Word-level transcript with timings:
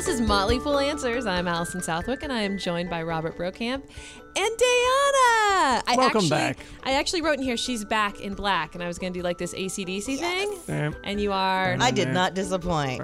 This 0.00 0.08
is 0.08 0.22
Motley 0.22 0.58
Fool 0.58 0.78
Answers. 0.78 1.26
I'm 1.26 1.46
Alison 1.46 1.82
Southwick, 1.82 2.22
and 2.22 2.32
I 2.32 2.40
am 2.40 2.56
joined 2.56 2.88
by 2.88 3.02
Robert 3.02 3.36
Brokamp 3.36 3.82
and 3.82 4.34
Diana. 4.34 5.82
I 5.86 5.94
Welcome 5.94 6.20
actually, 6.20 6.30
back. 6.30 6.58
I 6.84 6.92
actually 6.92 7.20
wrote 7.20 7.36
in 7.36 7.42
here 7.42 7.58
she's 7.58 7.84
back 7.84 8.18
in 8.18 8.32
black, 8.32 8.74
and 8.74 8.82
I 8.82 8.86
was 8.86 8.98
going 8.98 9.12
to 9.12 9.18
do 9.18 9.22
like 9.22 9.36
this 9.36 9.52
ACDC 9.52 10.18
thing. 10.18 10.58
Bam. 10.66 10.96
And 11.04 11.20
you 11.20 11.32
are. 11.32 11.76
I 11.78 11.90
did 11.90 12.08
not 12.14 12.32
disappoint. 12.32 12.98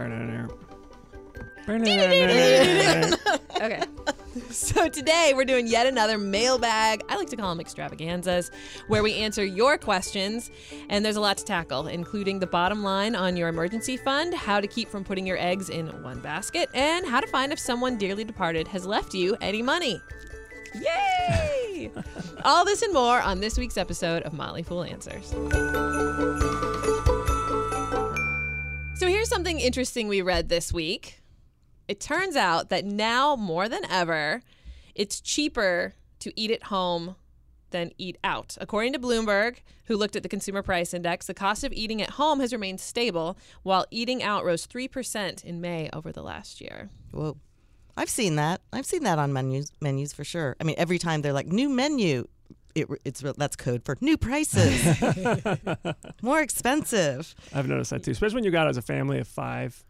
Okay. 3.57 3.81
So 4.51 4.87
today 4.89 5.33
we're 5.35 5.47
doing 5.47 5.67
yet 5.67 5.87
another 5.87 6.19
mailbag. 6.19 7.03
I 7.09 7.17
like 7.17 7.31
to 7.31 7.37
call 7.37 7.49
them 7.49 7.59
extravaganzas, 7.59 8.51
where 8.89 9.03
we 9.03 9.15
answer 9.15 9.43
your 9.43 9.79
questions. 9.79 10.51
And 10.91 11.03
there's 11.03 11.17
a 11.17 11.23
lot 11.23 11.39
to 11.39 11.45
tackle, 11.45 11.87
including 11.87 12.39
the 12.39 12.47
bottom 12.47 12.83
line 12.83 13.17
on 13.17 13.35
your 13.37 13.49
emergency 13.49 13.97
fund, 13.97 14.35
how 14.35 14.61
to 14.61 14.67
keep 14.67 14.91
from 14.91 15.05
putting 15.05 15.27
your 15.27 15.39
eggs 15.39 15.71
in 15.71 15.87
one 16.03 16.21
basket, 16.21 16.69
and 16.75 17.07
how 17.07 17.21
to 17.21 17.27
find 17.27 17.51
if 17.51 17.59
someone 17.59 17.97
dearly 17.97 18.25
departed 18.25 18.69
has 18.69 18.85
left 18.85 19.15
you 19.15 19.37
any 19.41 19.63
money. 19.63 20.03
Yay! 20.75 21.91
All 22.45 22.67
this 22.67 22.83
and 22.83 22.93
more 22.93 23.21
on 23.23 23.41
this 23.41 23.57
week's 23.57 23.79
episode 23.79 24.23
of 24.25 24.35
Motley 24.35 24.63
Fool 24.63 24.85
Answers. 24.85 25.31
So 28.99 29.09
here's 29.09 29.29
something 29.31 29.61
interesting 29.61 30.09
we 30.09 30.21
read 30.21 30.51
this 30.51 30.75
week. 30.75 31.23
It 31.89 32.01
turns 32.01 32.37
out 32.37 32.69
that 32.71 32.85
now 32.85 33.37
more 33.37 33.69
than 33.69 33.85
ever, 33.91 34.43
it's 34.95 35.21
cheaper 35.21 35.95
to 36.21 36.33
eat 36.41 36.51
at 36.51 36.65
home 36.65 37.17
than 37.71 37.91
eat 37.99 38.17
out. 38.25 38.57
According 38.61 38.93
to 38.95 38.99
Bloomberg, 38.99 39.57
who 39.85 39.97
looked 39.97 40.17
at 40.17 40.23
the 40.23 40.29
consumer 40.29 40.63
price 40.63 40.95
index, 40.95 41.27
the 41.27 41.35
cost 41.35 41.65
of 41.65 41.73
eating 41.73 42.01
at 42.01 42.11
home 42.11 42.41
has 42.41 42.53
remained 42.53 42.81
stable 42.81 43.37
while 43.63 43.87
eating 43.91 44.23
out 44.23 44.45
rose 44.45 44.67
3% 44.67 45.45
in 45.45 45.61
May 45.61 45.91
over 45.93 46.13
the 46.13 46.23
last 46.23 46.61
year. 46.61 46.89
Whoa. 47.13 47.37
I've 47.97 48.11
seen 48.11 48.37
that. 48.37 48.61
I've 48.73 48.87
seen 48.87 49.05
that 49.05 49.19
on 49.19 49.33
menus 49.33 49.73
menus 49.81 50.13
for 50.13 50.23
sure. 50.23 50.55
I 50.61 50.65
mean, 50.65 50.75
every 50.79 50.99
time 50.99 51.23
they're 51.23 51.33
like 51.33 51.47
new 51.47 51.71
menu, 51.71 52.27
it, 52.75 52.89
it's 53.07 53.23
that's 53.23 53.57
code 53.57 53.85
for 53.87 53.97
new 54.03 54.19
prices, 54.19 54.85
more 56.23 56.43
expensive. 56.43 57.35
I've 57.55 57.67
noticed 57.69 57.91
that 57.91 58.03
too, 58.03 58.11
especially 58.11 58.35
when 58.35 58.45
you 58.45 58.51
got 58.51 58.69
as 58.69 58.77
a 58.77 58.83
family 58.83 59.19
of 59.19 59.27
five, 59.27 59.83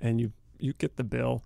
and 0.00 0.20
you 0.20 0.32
you 0.64 0.72
get 0.72 0.96
the 0.96 1.04
bill. 1.04 1.44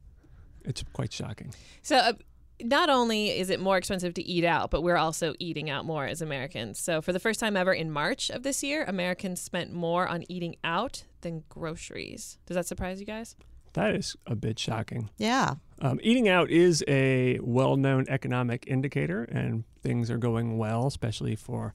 It's 0.64 0.84
quite 0.92 1.12
shocking. 1.12 1.52
So, 1.82 1.96
uh, 1.96 2.12
not 2.60 2.90
only 2.90 3.30
is 3.30 3.50
it 3.50 3.60
more 3.60 3.76
expensive 3.76 4.14
to 4.14 4.22
eat 4.22 4.44
out, 4.44 4.70
but 4.70 4.82
we're 4.82 4.96
also 4.96 5.34
eating 5.38 5.70
out 5.70 5.84
more 5.84 6.06
as 6.06 6.20
Americans. 6.22 6.78
So, 6.78 7.00
for 7.00 7.12
the 7.12 7.20
first 7.20 7.40
time 7.40 7.56
ever 7.56 7.72
in 7.72 7.90
March 7.90 8.30
of 8.30 8.42
this 8.42 8.62
year, 8.62 8.84
Americans 8.84 9.40
spent 9.40 9.72
more 9.72 10.08
on 10.08 10.24
eating 10.28 10.56
out 10.64 11.04
than 11.20 11.44
groceries. 11.48 12.38
Does 12.46 12.54
that 12.54 12.66
surprise 12.66 13.00
you 13.00 13.06
guys? 13.06 13.36
That 13.74 13.94
is 13.94 14.16
a 14.26 14.34
bit 14.34 14.58
shocking. 14.58 15.10
Yeah. 15.18 15.54
Um, 15.80 16.00
eating 16.02 16.28
out 16.28 16.50
is 16.50 16.82
a 16.88 17.38
well-known 17.42 18.06
economic 18.08 18.64
indicator, 18.66 19.24
and 19.24 19.64
things 19.82 20.10
are 20.10 20.18
going 20.18 20.58
well, 20.58 20.86
especially 20.86 21.36
for 21.36 21.74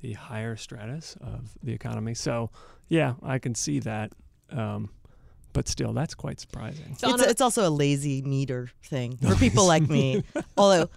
the 0.00 0.14
higher 0.14 0.56
stratus 0.56 1.16
of 1.20 1.50
the 1.62 1.72
economy. 1.72 2.14
So, 2.14 2.50
yeah, 2.88 3.14
I 3.22 3.38
can 3.38 3.54
see 3.54 3.80
that. 3.80 4.12
Um, 4.50 4.90
but 5.52 5.68
still, 5.68 5.92
that's 5.92 6.14
quite 6.14 6.40
surprising. 6.40 6.96
So, 6.98 7.10
It's, 7.14 7.22
a- 7.22 7.28
it's 7.30 7.40
also 7.40 7.68
a 7.68 7.70
lazy 7.70 8.22
meter 8.22 8.68
thing 8.84 9.16
for 9.16 9.34
people 9.46 9.66
like 9.66 9.88
me. 9.88 10.22
Although 10.56 10.88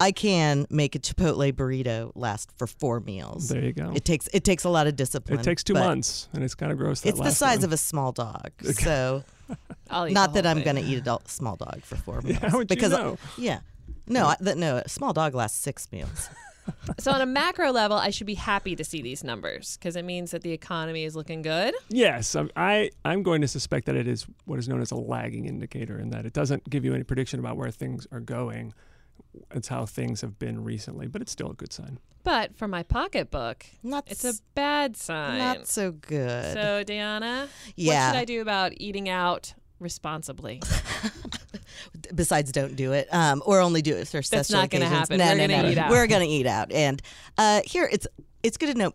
I 0.00 0.12
can 0.12 0.66
make 0.70 0.94
a 0.94 0.98
Chipotle 0.98 1.52
burrito 1.52 2.12
last 2.14 2.50
for 2.56 2.66
four 2.66 3.00
meals. 3.00 3.48
There 3.48 3.62
you 3.64 3.72
go. 3.72 3.92
It 3.94 4.04
takes 4.04 4.28
it 4.32 4.44
takes 4.44 4.64
a 4.64 4.68
lot 4.70 4.86
of 4.86 4.94
discipline. 4.96 5.40
It 5.40 5.42
takes 5.42 5.64
two 5.64 5.74
months, 5.74 6.28
and 6.32 6.44
it's 6.44 6.54
kind 6.54 6.70
of 6.70 6.78
gross. 6.78 7.00
That 7.00 7.10
It's 7.10 7.20
the 7.20 7.30
size 7.32 7.58
one. 7.58 7.64
of 7.66 7.72
a 7.72 7.76
small 7.76 8.12
dog. 8.12 8.50
So 8.62 9.24
not 9.90 10.34
that 10.34 10.46
I'm 10.46 10.62
going 10.62 10.76
to 10.76 10.82
eat 10.82 11.06
a 11.06 11.18
small 11.26 11.56
dog 11.56 11.82
for 11.82 11.96
four 11.96 12.20
meals. 12.20 12.38
How 12.38 12.58
would 12.58 12.70
you 12.70 12.76
because 12.76 12.92
know? 12.92 13.18
yeah. 13.38 13.60
No, 14.06 14.26
I, 14.26 14.36
that, 14.40 14.56
no, 14.56 14.76
a 14.76 14.88
small 14.88 15.12
dog 15.12 15.34
lasts 15.34 15.58
six 15.58 15.90
meals. 15.90 16.28
So, 16.98 17.12
on 17.12 17.20
a 17.20 17.26
macro 17.26 17.70
level, 17.70 17.96
I 17.96 18.10
should 18.10 18.26
be 18.26 18.34
happy 18.34 18.74
to 18.74 18.82
see 18.84 19.02
these 19.02 19.22
numbers 19.22 19.76
because 19.76 19.94
it 19.94 20.04
means 20.04 20.30
that 20.32 20.42
the 20.42 20.52
economy 20.52 21.04
is 21.04 21.14
looking 21.14 21.42
good. 21.42 21.74
Yes, 21.90 22.34
I'm- 22.34 22.50
I, 22.56 22.90
I'm 23.04 23.22
going 23.22 23.40
to 23.42 23.48
suspect 23.48 23.86
that 23.86 23.94
it 23.94 24.08
is 24.08 24.26
what 24.46 24.58
is 24.58 24.68
known 24.68 24.80
as 24.80 24.90
a 24.90 24.96
lagging 24.96 25.44
indicator, 25.46 25.98
in 25.98 26.10
that 26.10 26.26
it 26.26 26.32
doesn't 26.32 26.68
give 26.68 26.84
you 26.84 26.94
any 26.94 27.04
prediction 27.04 27.38
about 27.40 27.56
where 27.56 27.70
things 27.70 28.06
are 28.10 28.20
going. 28.20 28.72
It's 29.52 29.68
how 29.68 29.86
things 29.86 30.22
have 30.22 30.38
been 30.38 30.64
recently, 30.64 31.06
but 31.06 31.22
it's 31.22 31.30
still 31.32 31.50
a 31.50 31.54
good 31.54 31.72
sign. 31.72 31.98
But 32.24 32.56
for 32.56 32.66
my 32.66 32.82
pocketbook, 32.82 33.64
Not 33.82 34.04
it's 34.10 34.24
a 34.24 34.34
bad 34.54 34.96
sign. 34.96 35.38
not 35.38 35.66
so 35.68 35.92
good. 35.92 36.52
So, 36.54 36.82
Diana, 36.84 37.48
Yeah. 37.76 38.08
what 38.08 38.14
should 38.14 38.20
I 38.20 38.24
do 38.24 38.40
about 38.42 38.72
eating 38.78 39.08
out 39.08 39.54
responsibly? 39.78 40.60
besides 42.14 42.52
don't 42.52 42.76
do 42.76 42.92
it 42.92 43.08
um, 43.12 43.42
or 43.46 43.60
only 43.60 43.82
do 43.82 43.96
it 43.96 44.08
for 44.08 44.18
That's 44.18 44.26
special 44.28 44.56
not 44.56 44.70
gonna 44.70 44.86
occasions. 44.86 45.08
happen. 45.08 45.18
No, 45.18 45.26
We're 45.26 45.34
no, 45.36 45.46
gonna 45.48 45.62
no. 45.62 45.68
eat 45.70 45.78
out. 45.78 45.90
We're 45.90 46.06
gonna 46.06 46.24
eat 46.24 46.46
out. 46.46 46.72
And 46.72 47.02
uh, 47.36 47.60
here 47.64 47.88
it's 47.90 48.06
it's 48.42 48.56
good 48.56 48.72
to 48.72 48.78
know 48.78 48.92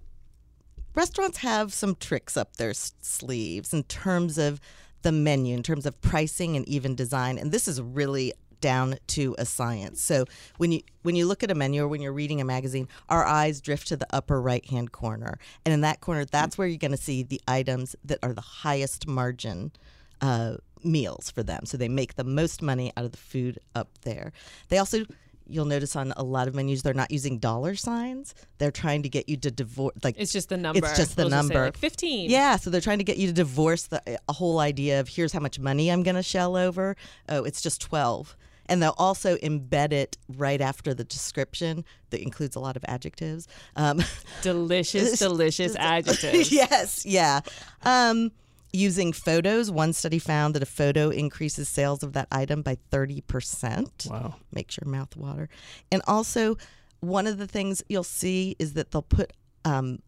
restaurants 0.95 1.39
have 1.39 1.73
some 1.73 1.95
tricks 1.95 2.37
up 2.37 2.57
their 2.57 2.73
sleeves 2.73 3.73
in 3.73 3.83
terms 3.83 4.37
of 4.37 4.59
the 5.01 5.11
menu, 5.11 5.55
in 5.55 5.63
terms 5.63 5.85
of 5.85 5.99
pricing 6.01 6.55
and 6.55 6.67
even 6.67 6.95
design. 6.95 7.37
And 7.37 7.51
this 7.51 7.67
is 7.67 7.81
really 7.81 8.33
down 8.61 8.95
to 9.07 9.35
a 9.37 9.45
science. 9.45 10.01
So 10.01 10.23
when 10.57 10.71
you 10.71 10.81
when 11.01 11.17
you 11.17 11.25
look 11.25 11.43
at 11.43 11.51
a 11.51 11.55
menu 11.55 11.83
or 11.83 11.87
when 11.89 12.01
you're 12.01 12.13
reading 12.13 12.39
a 12.39 12.45
magazine, 12.45 12.87
our 13.09 13.25
eyes 13.25 13.59
drift 13.59 13.89
to 13.89 13.97
the 13.97 14.07
upper 14.11 14.41
right 14.41 14.65
hand 14.69 14.93
corner, 14.93 15.37
and 15.65 15.73
in 15.73 15.81
that 15.81 15.99
corner, 15.99 16.23
that's 16.23 16.57
where 16.57 16.65
you're 16.65 16.77
going 16.77 16.91
to 16.91 16.97
see 16.97 17.23
the 17.23 17.41
items 17.45 17.95
that 18.05 18.19
are 18.23 18.31
the 18.31 18.39
highest 18.39 19.05
margin 19.05 19.73
uh, 20.21 20.55
meals 20.85 21.29
for 21.29 21.43
them. 21.43 21.65
So 21.65 21.77
they 21.77 21.89
make 21.89 22.15
the 22.15 22.23
most 22.23 22.61
money 22.61 22.91
out 22.97 23.05
of 23.05 23.11
the 23.11 23.17
food 23.17 23.59
up 23.75 23.89
there. 24.03 24.31
They 24.69 24.77
also 24.77 25.05
You'll 25.45 25.65
notice 25.65 25.95
on 25.95 26.13
a 26.15 26.23
lot 26.23 26.47
of 26.47 26.55
menus 26.55 26.83
they're 26.83 26.93
not 26.93 27.11
using 27.11 27.37
dollar 27.37 27.75
signs. 27.75 28.33
They're 28.59 28.71
trying 28.71 29.03
to 29.03 29.09
get 29.09 29.27
you 29.27 29.35
to 29.37 29.51
divorce. 29.51 29.93
Like 30.03 30.15
It's 30.17 30.31
just 30.31 30.49
the 30.49 30.57
number. 30.57 30.79
It's 30.79 30.95
just 30.95 31.17
the 31.17 31.23
say, 31.23 31.29
number. 31.29 31.65
like, 31.65 31.77
15. 31.77 32.29
yeah, 32.29 32.55
so 32.55 32.69
they're 32.69 32.81
trying 32.81 32.99
to 32.99 33.03
get 33.03 33.17
you 33.17 33.27
to 33.27 33.33
divorce 33.33 33.83
the 33.83 34.01
a 34.29 34.33
whole 34.33 34.59
idea 34.59 34.99
of 34.99 35.09
here's 35.09 35.33
how 35.33 35.39
much 35.41 35.59
money 35.59 35.89
I'm 35.91 36.01
going 36.03 36.15
to 36.15 36.23
shell 36.23 36.55
over. 36.55 36.95
Oh, 37.27 37.43
it's 37.43 37.61
just 37.61 37.81
12. 37.81 38.37
And 38.67 38.81
they'll 38.81 38.95
also 38.97 39.35
embed 39.37 39.91
it 39.91 40.17
right 40.29 40.61
after 40.61 40.93
the 40.93 41.03
description 41.03 41.83
that 42.11 42.21
includes 42.21 42.55
a 42.55 42.61
lot 42.61 42.77
of 42.77 42.85
adjectives. 42.87 43.49
Um, 43.75 44.01
Delicious, 44.41 45.19
delicious 45.19 45.75
adjectives. 45.75 46.51
yes, 46.53 47.05
yeah. 47.05 47.41
Um, 47.83 48.31
using 48.73 49.13
photos, 49.13 49.69
one 49.71 49.93
study 49.93 50.19
found 50.19 50.55
that 50.55 50.63
a 50.63 50.67
photo 50.67 51.09
increases 51.09 51.69
sales 51.69 52.03
of 52.03 52.13
that 52.13 52.27
item 52.31 52.63
by 52.63 52.77
30%. 52.91 54.09
Wow. 54.09 54.35
Makes 54.51 54.77
your 54.81 54.91
mouth 54.91 55.15
water. 55.15 55.47
And 55.91 56.01
also, 56.07 56.57
one 56.99 57.27
of 57.27 57.37
the 57.37 57.47
things 57.47 57.83
you'll 57.87 58.03
see 58.03 58.55
is 58.57 58.73
that 58.73 58.91
they'll 58.91 59.03
put 59.03 59.31
um, 59.63 59.99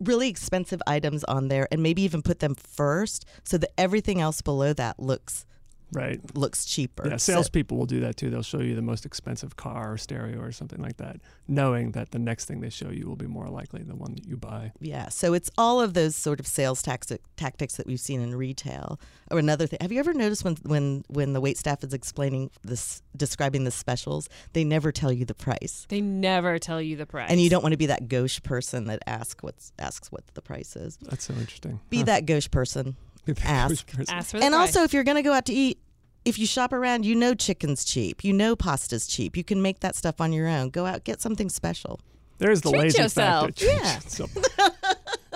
really 0.00 0.28
expensive 0.28 0.82
items 0.86 1.22
on 1.24 1.48
there 1.48 1.68
and 1.70 1.82
maybe 1.82 2.02
even 2.02 2.22
put 2.22 2.40
them 2.40 2.54
first 2.54 3.24
so 3.44 3.56
that 3.58 3.70
everything 3.78 4.20
else 4.20 4.42
below 4.42 4.72
that 4.72 4.98
looks 4.98 5.46
Right. 5.92 6.20
looks 6.36 6.64
cheaper. 6.64 7.08
Yeah, 7.08 7.16
So- 7.16 7.32
salespeople 7.32 7.76
will 7.78 7.86
do 7.86 8.00
that 8.00 8.16
too. 8.16 8.28
They'll 8.30 8.42
show 8.42 8.60
you 8.60 8.74
the 8.74 8.82
most 8.82 9.06
expensive 9.06 9.56
car 9.56 9.92
or 9.92 9.96
stereo 9.98 10.38
or 10.40 10.52
something 10.52 10.80
like 10.82 10.98
that, 10.98 11.20
knowing 11.46 11.92
that 11.92 12.10
the 12.10 12.18
next 12.18 12.44
thing 12.44 12.60
they 12.60 12.68
show 12.70 12.90
you 12.90 13.06
will 13.06 13.16
be 13.16 13.26
more 13.26 13.48
likely 13.48 13.82
the 13.82 13.96
one 13.96 14.14
that 14.14 14.26
you 14.26 14.36
buy. 14.36 14.72
Yeah, 14.80 15.08
so 15.08 15.32
it's 15.34 15.50
all 15.56 15.80
of 15.80 15.94
those 15.94 16.14
sort 16.16 16.40
of 16.40 16.46
sales 16.46 16.82
tactic, 16.82 17.22
tactics 17.36 17.76
that 17.76 17.86
we've 17.86 18.00
seen 18.00 18.20
in 18.20 18.34
retail. 18.34 19.00
Or 19.30 19.38
another 19.38 19.66
thing, 19.66 19.78
have 19.80 19.92
you 19.92 19.98
ever 20.00 20.12
noticed 20.14 20.44
when 20.44 20.56
when 20.64 21.04
when 21.08 21.32
the 21.32 21.40
wait 21.40 21.56
staff 21.58 21.82
is 21.84 21.92
explaining 21.94 22.50
this, 22.62 23.02
describing 23.16 23.64
the 23.64 23.70
specials, 23.70 24.28
they 24.52 24.64
never 24.64 24.90
tell 24.92 25.12
you 25.12 25.24
the 25.24 25.34
price, 25.34 25.86
They 25.88 26.00
never 26.00 26.58
tell 26.58 26.80
you 26.80 26.96
the 26.96 27.06
price. 27.06 27.30
and 27.30 27.40
you 27.40 27.48
don't 27.50 27.62
want 27.62 27.72
to 27.72 27.76
be 27.78 27.86
that 27.86 28.08
gauche 28.08 28.42
person 28.42 28.86
that 28.86 29.02
asks 29.06 29.42
what's 29.42 29.72
asks 29.78 30.10
what 30.12 30.24
the 30.34 30.42
price 30.42 30.76
is. 30.76 30.98
That's 31.02 31.24
so 31.24 31.34
interesting. 31.34 31.80
Be 31.90 31.98
Huh. 31.98 32.04
that 32.04 32.26
gauche 32.26 32.50
person. 32.50 32.96
Ask. 33.44 33.86
ask 34.08 34.30
for 34.30 34.38
the 34.38 34.44
And 34.44 34.52
price. 34.54 34.68
also, 34.76 34.82
if 34.84 34.92
you're 34.92 35.04
going 35.04 35.16
to 35.16 35.22
go 35.22 35.32
out 35.32 35.46
to 35.46 35.52
eat, 35.52 35.78
if 36.24 36.38
you 36.38 36.46
shop 36.46 36.72
around, 36.72 37.06
you 37.06 37.14
know 37.14 37.34
chicken's 37.34 37.84
cheap, 37.84 38.22
you 38.24 38.32
know 38.32 38.54
pasta's 38.56 39.06
cheap. 39.06 39.36
You 39.36 39.44
can 39.44 39.62
make 39.62 39.80
that 39.80 39.96
stuff 39.96 40.20
on 40.20 40.32
your 40.32 40.48
own. 40.48 40.70
Go 40.70 40.84
out, 40.86 41.04
get 41.04 41.20
something 41.20 41.48
special. 41.48 42.00
There's 42.38 42.60
the 42.60 42.70
Treat 42.70 42.78
lazy 42.80 43.02
yourself. 43.02 43.46
factor. 43.46 43.52
Treat 43.66 43.76
Yeah. 43.82 43.94
yourself. 43.94 44.30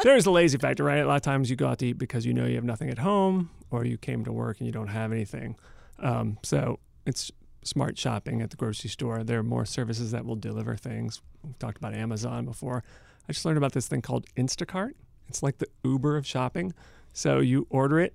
There's 0.02 0.24
the 0.24 0.30
lazy 0.32 0.58
factor, 0.58 0.84
right? 0.84 0.98
A 0.98 1.06
lot 1.06 1.16
of 1.16 1.22
times 1.22 1.48
you 1.48 1.56
go 1.56 1.68
out 1.68 1.78
to 1.78 1.86
eat 1.86 1.98
because 1.98 2.26
you 2.26 2.34
know 2.34 2.44
you 2.46 2.56
have 2.56 2.64
nothing 2.64 2.90
at 2.90 2.98
home, 2.98 3.50
or 3.70 3.84
you 3.84 3.96
came 3.96 4.24
to 4.24 4.32
work 4.32 4.58
and 4.58 4.66
you 4.66 4.72
don't 4.72 4.88
have 4.88 5.12
anything. 5.12 5.56
Um, 6.00 6.38
so 6.42 6.78
it's 7.06 7.30
smart 7.64 7.96
shopping 7.96 8.42
at 8.42 8.50
the 8.50 8.56
grocery 8.56 8.90
store. 8.90 9.22
There 9.22 9.38
are 9.38 9.42
more 9.44 9.64
services 9.64 10.10
that 10.10 10.24
will 10.24 10.34
deliver 10.36 10.76
things. 10.76 11.22
We've 11.44 11.58
talked 11.58 11.78
about 11.78 11.94
Amazon 11.94 12.44
before. 12.44 12.82
I 13.28 13.32
just 13.32 13.44
learned 13.44 13.58
about 13.58 13.72
this 13.72 13.86
thing 13.86 14.02
called 14.02 14.26
Instacart. 14.36 14.92
It's 15.28 15.42
like 15.42 15.58
the 15.58 15.68
Uber 15.84 16.16
of 16.16 16.26
shopping. 16.26 16.74
So 17.12 17.40
you 17.40 17.66
order 17.70 18.00
it, 18.00 18.14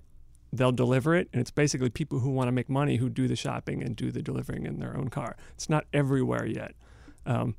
they'll 0.52 0.72
deliver 0.72 1.14
it, 1.14 1.28
and 1.32 1.40
it's 1.40 1.50
basically 1.50 1.90
people 1.90 2.18
who 2.20 2.30
want 2.30 2.48
to 2.48 2.52
make 2.52 2.68
money 2.68 2.96
who 2.96 3.08
do 3.08 3.28
the 3.28 3.36
shopping 3.36 3.82
and 3.82 3.94
do 3.94 4.10
the 4.10 4.22
delivering 4.22 4.66
in 4.66 4.78
their 4.78 4.96
own 4.96 5.08
car. 5.08 5.36
It's 5.54 5.68
not 5.68 5.86
everywhere 5.92 6.46
yet. 6.46 6.74
Um, 7.26 7.56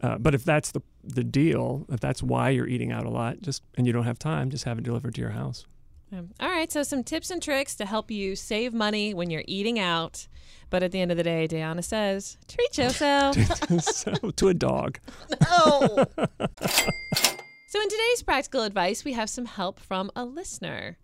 uh, 0.00 0.18
but 0.18 0.34
if 0.34 0.44
that's 0.44 0.72
the 0.72 0.82
the 1.02 1.24
deal, 1.24 1.86
if 1.90 2.00
that's 2.00 2.22
why 2.22 2.50
you're 2.50 2.66
eating 2.66 2.90
out 2.92 3.04
a 3.04 3.10
lot, 3.10 3.40
just 3.40 3.62
and 3.76 3.86
you 3.86 3.92
don't 3.92 4.04
have 4.04 4.18
time, 4.18 4.50
just 4.50 4.64
have 4.64 4.78
it 4.78 4.84
delivered 4.84 5.14
to 5.14 5.20
your 5.20 5.30
house. 5.30 5.66
All 6.12 6.48
right, 6.48 6.70
so 6.70 6.82
some 6.84 7.02
tips 7.02 7.30
and 7.30 7.42
tricks 7.42 7.74
to 7.76 7.86
help 7.86 8.10
you 8.10 8.36
save 8.36 8.72
money 8.72 9.14
when 9.14 9.30
you're 9.30 9.42
eating 9.48 9.80
out. 9.80 10.28
But 10.70 10.82
at 10.82 10.92
the 10.92 11.00
end 11.00 11.10
of 11.10 11.16
the 11.16 11.22
day, 11.22 11.46
Diana 11.46 11.82
says, 11.82 12.38
treat 12.48 12.78
yourself. 12.78 13.36
so, 13.82 14.12
to 14.12 14.48
a 14.48 14.54
dog. 14.54 14.98
Oh, 15.46 16.04
So, 17.74 17.82
in 17.82 17.88
today's 17.88 18.22
practical 18.22 18.62
advice, 18.62 19.04
we 19.04 19.14
have 19.14 19.28
some 19.28 19.46
help 19.46 19.80
from 19.80 20.08
a 20.14 20.24
listener. 20.24 20.96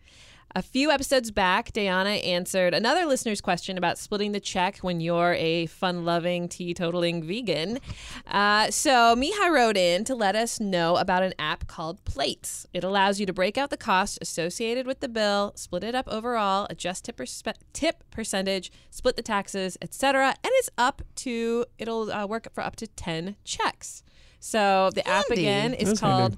A 0.55 0.63
few 0.63 0.93
episodes 0.93 1.33
back, 1.33 1.73
Diana 1.73 2.11
answered 2.11 2.75
another 2.75 3.07
listener's 3.07 3.41
question 3.41 3.77
about 3.77 3.99
splitting 3.99 4.31
the 4.31 4.39
check 4.39 4.79
when 4.79 5.01
you're 5.01 5.35
a 5.35 5.67
fun 5.67 6.05
loving, 6.05 6.49
teetotaling 6.49 7.25
vegan. 7.25 7.81
Uh, 8.25 8.71
so, 8.71 9.17
Mihai 9.17 9.51
wrote 9.51 9.77
in 9.77 10.05
to 10.05 10.15
let 10.15 10.37
us 10.37 10.61
know 10.61 10.95
about 10.95 11.25
an 11.25 11.35
app 11.41 11.67
called 11.67 12.05
Plates. 12.05 12.69
It 12.73 12.85
allows 12.85 13.19
you 13.19 13.27
to 13.27 13.33
break 13.33 13.59
out 13.59 13.71
the 13.71 13.77
cost 13.77 14.21
associated 14.23 14.87
with 14.87 15.01
the 15.01 15.09
bill, 15.09 15.53
split 15.57 15.83
it 15.83 15.97
up 15.97 16.07
overall, 16.07 16.69
adjust 16.71 17.07
tip, 17.07 17.17
perspe- 17.17 17.55
tip 17.73 18.05
percentage, 18.13 18.71
split 18.91 19.17
the 19.17 19.23
taxes, 19.23 19.77
etc. 19.83 20.37
And 20.45 20.53
it's 20.55 20.71
up 20.79 21.03
to, 21.17 21.67
it'll 21.81 22.13
uh, 22.13 22.29
work 22.29 22.47
for 22.53 22.63
up 22.63 22.77
to 22.77 22.87
10 22.87 23.35
checks. 23.43 24.05
So, 24.39 24.91
the 24.95 25.07
app 25.09 25.29
again 25.31 25.75
is 25.75 25.89
That's 25.89 26.01
handy. 26.01 26.37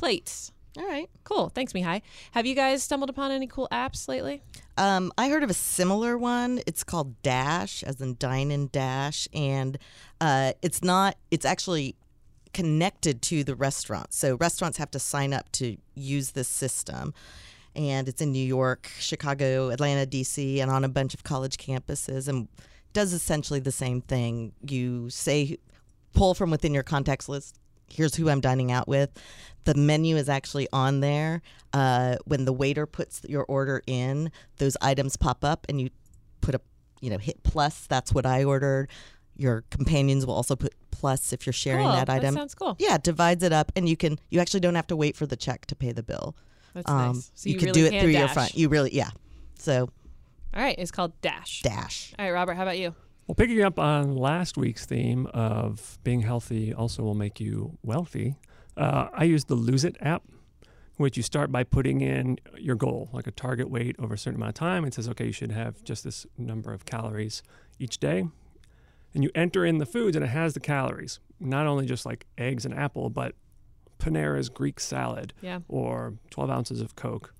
Plates. 0.00 0.50
all 0.78 0.86
right. 0.86 1.10
Cool. 1.24 1.50
Thanks, 1.50 1.74
Mihai. 1.74 2.00
Have 2.30 2.46
you 2.46 2.54
guys 2.54 2.82
stumbled 2.82 3.10
upon 3.10 3.32
any 3.32 3.46
cool 3.46 3.68
apps 3.70 4.08
lately? 4.08 4.42
Um, 4.78 5.12
I 5.18 5.28
heard 5.28 5.42
of 5.42 5.50
a 5.50 5.54
similar 5.54 6.16
one. 6.16 6.62
It's 6.66 6.82
called 6.82 7.20
Dash, 7.22 7.82
as 7.82 8.00
in 8.00 8.16
Dine 8.18 8.50
and 8.50 8.72
Dash, 8.72 9.28
and 9.34 9.76
uh, 10.18 10.54
it's 10.62 10.82
not. 10.82 11.18
It's 11.30 11.44
actually 11.44 11.96
connected 12.54 13.20
to 13.22 13.44
the 13.44 13.54
restaurant. 13.54 14.14
So 14.14 14.36
restaurants 14.36 14.78
have 14.78 14.90
to 14.92 14.98
sign 14.98 15.34
up 15.34 15.52
to 15.52 15.76
use 15.94 16.30
this 16.30 16.48
system. 16.48 17.12
And 17.76 18.08
it's 18.08 18.22
in 18.22 18.32
New 18.32 18.44
York, 18.44 18.90
Chicago, 18.98 19.68
Atlanta, 19.68 20.06
DC, 20.06 20.60
and 20.60 20.70
on 20.70 20.82
a 20.82 20.88
bunch 20.88 21.12
of 21.12 21.24
college 21.24 21.58
campuses, 21.58 22.26
and 22.26 22.48
does 22.94 23.12
essentially 23.12 23.60
the 23.60 23.70
same 23.70 24.00
thing. 24.00 24.54
You 24.66 25.10
say, 25.10 25.58
pull 26.14 26.32
from 26.32 26.50
within 26.50 26.72
your 26.72 26.84
contacts 26.84 27.28
list. 27.28 27.60
Here's 27.92 28.14
who 28.14 28.28
I'm 28.28 28.40
dining 28.40 28.72
out 28.72 28.88
with. 28.88 29.10
The 29.64 29.74
menu 29.74 30.16
is 30.16 30.28
actually 30.28 30.68
on 30.72 31.00
there. 31.00 31.42
Uh, 31.72 32.16
when 32.24 32.44
the 32.44 32.52
waiter 32.52 32.86
puts 32.86 33.22
your 33.28 33.44
order 33.44 33.82
in, 33.86 34.32
those 34.58 34.76
items 34.80 35.16
pop 35.16 35.44
up, 35.44 35.66
and 35.68 35.80
you 35.80 35.90
put 36.40 36.54
a, 36.54 36.60
you 37.00 37.10
know, 37.10 37.18
hit 37.18 37.42
plus. 37.42 37.86
That's 37.86 38.12
what 38.12 38.26
I 38.26 38.44
ordered. 38.44 38.88
Your 39.36 39.64
companions 39.70 40.26
will 40.26 40.34
also 40.34 40.56
put 40.56 40.74
plus 40.90 41.32
if 41.32 41.46
you're 41.46 41.52
sharing 41.52 41.86
cool. 41.86 41.92
that 41.92 42.10
item. 42.10 42.34
sounds 42.34 42.54
cool. 42.54 42.76
yeah, 42.78 42.96
it 42.96 43.02
divides 43.02 43.42
it 43.42 43.52
up, 43.52 43.70
and 43.76 43.88
you 43.88 43.96
can. 43.96 44.18
You 44.30 44.40
actually 44.40 44.60
don't 44.60 44.74
have 44.74 44.86
to 44.88 44.96
wait 44.96 45.16
for 45.16 45.26
the 45.26 45.36
check 45.36 45.66
to 45.66 45.76
pay 45.76 45.92
the 45.92 46.02
bill. 46.02 46.34
That's 46.74 46.90
Um, 46.90 47.14
nice. 47.14 47.30
So 47.34 47.48
you, 47.48 47.54
you, 47.54 47.58
can 47.58 47.66
really 47.68 47.80
do 47.90 47.96
it 47.96 48.00
through 48.00 48.10
your 48.10 48.28
front. 48.28 48.54
You 48.54 48.68
really, 48.68 48.94
yeah. 48.94 49.10
So 49.58 49.90
All 50.54 50.62
right, 50.62 50.76
it's 50.78 50.90
called 50.90 51.12
Dash. 51.20 51.62
dash. 51.62 52.14
All 52.18 52.24
right, 52.24 52.32
Robert, 52.32 52.54
how 52.54 52.62
about 52.62 52.78
you? 52.78 52.94
Well, 53.30 53.36
picking 53.36 53.62
up 53.62 53.78
on 53.78 54.16
last 54.16 54.56
week's 54.56 54.84
theme 54.86 55.28
of 55.32 56.00
being 56.02 56.22
healthy 56.22 56.74
also 56.74 57.04
will 57.04 57.14
make 57.14 57.38
you 57.38 57.78
wealthy, 57.80 58.34
uh, 58.76 59.06
I 59.14 59.22
use 59.22 59.44
the 59.44 59.54
Lose 59.54 59.84
It 59.84 59.96
app, 60.00 60.24
which 60.96 61.16
you 61.16 61.22
start 61.22 61.52
by 61.52 61.62
putting 61.62 62.00
in 62.00 62.40
your 62.58 62.74
goal, 62.74 63.08
like 63.12 63.28
a 63.28 63.30
target 63.30 63.70
weight 63.70 63.94
over 64.00 64.14
a 64.14 64.18
certain 64.18 64.40
amount 64.40 64.48
of 64.48 64.54
time. 64.56 64.84
It 64.84 64.94
says, 64.94 65.08
okay, 65.10 65.26
you 65.26 65.32
should 65.32 65.52
have 65.52 65.84
just 65.84 66.02
this 66.02 66.26
number 66.36 66.72
of 66.72 66.84
calories 66.86 67.44
each 67.78 67.98
day. 67.98 68.26
And 69.14 69.22
you 69.22 69.30
enter 69.36 69.64
in 69.64 69.78
the 69.78 69.86
foods, 69.86 70.16
and 70.16 70.24
it 70.24 70.30
has 70.30 70.54
the 70.54 70.58
calories, 70.60 71.20
not 71.38 71.68
only 71.68 71.86
just 71.86 72.04
like 72.04 72.26
eggs 72.36 72.64
and 72.64 72.74
apple, 72.74 73.10
but 73.10 73.36
Panera's 74.00 74.48
Greek 74.48 74.80
salad 74.80 75.34
Yeah. 75.40 75.60
or 75.68 76.14
12 76.30 76.50
ounces 76.50 76.80
of 76.80 76.96
Coke. 76.96 77.32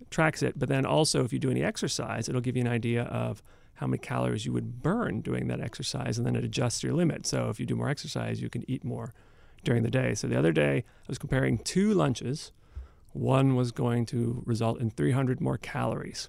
It 0.00 0.10
tracks 0.10 0.42
it, 0.42 0.58
but 0.58 0.68
then 0.68 0.84
also 0.84 1.24
if 1.24 1.32
you 1.32 1.38
do 1.38 1.52
any 1.52 1.62
exercise, 1.62 2.28
it'll 2.28 2.40
give 2.40 2.56
you 2.56 2.62
an 2.62 2.68
idea 2.68 3.04
of 3.04 3.44
how 3.76 3.86
many 3.86 3.98
calories 3.98 4.44
you 4.44 4.52
would 4.52 4.82
burn 4.82 5.20
doing 5.20 5.48
that 5.48 5.60
exercise, 5.60 6.18
and 6.18 6.26
then 6.26 6.36
it 6.36 6.44
adjusts 6.44 6.82
your 6.82 6.92
limit. 6.92 7.26
So 7.26 7.48
if 7.48 7.60
you 7.60 7.66
do 7.66 7.76
more 7.76 7.88
exercise, 7.88 8.40
you 8.40 8.50
can 8.50 8.68
eat 8.68 8.84
more 8.84 9.14
during 9.64 9.82
the 9.82 9.90
day. 9.90 10.14
So 10.14 10.26
the 10.26 10.38
other 10.38 10.52
day, 10.52 10.78
I 10.78 11.08
was 11.08 11.18
comparing 11.18 11.58
two 11.58 11.92
lunches. 11.92 12.52
One 13.12 13.54
was 13.54 13.72
going 13.72 14.06
to 14.06 14.42
result 14.46 14.80
in 14.80 14.90
300 14.90 15.40
more 15.40 15.58
calories. 15.58 16.28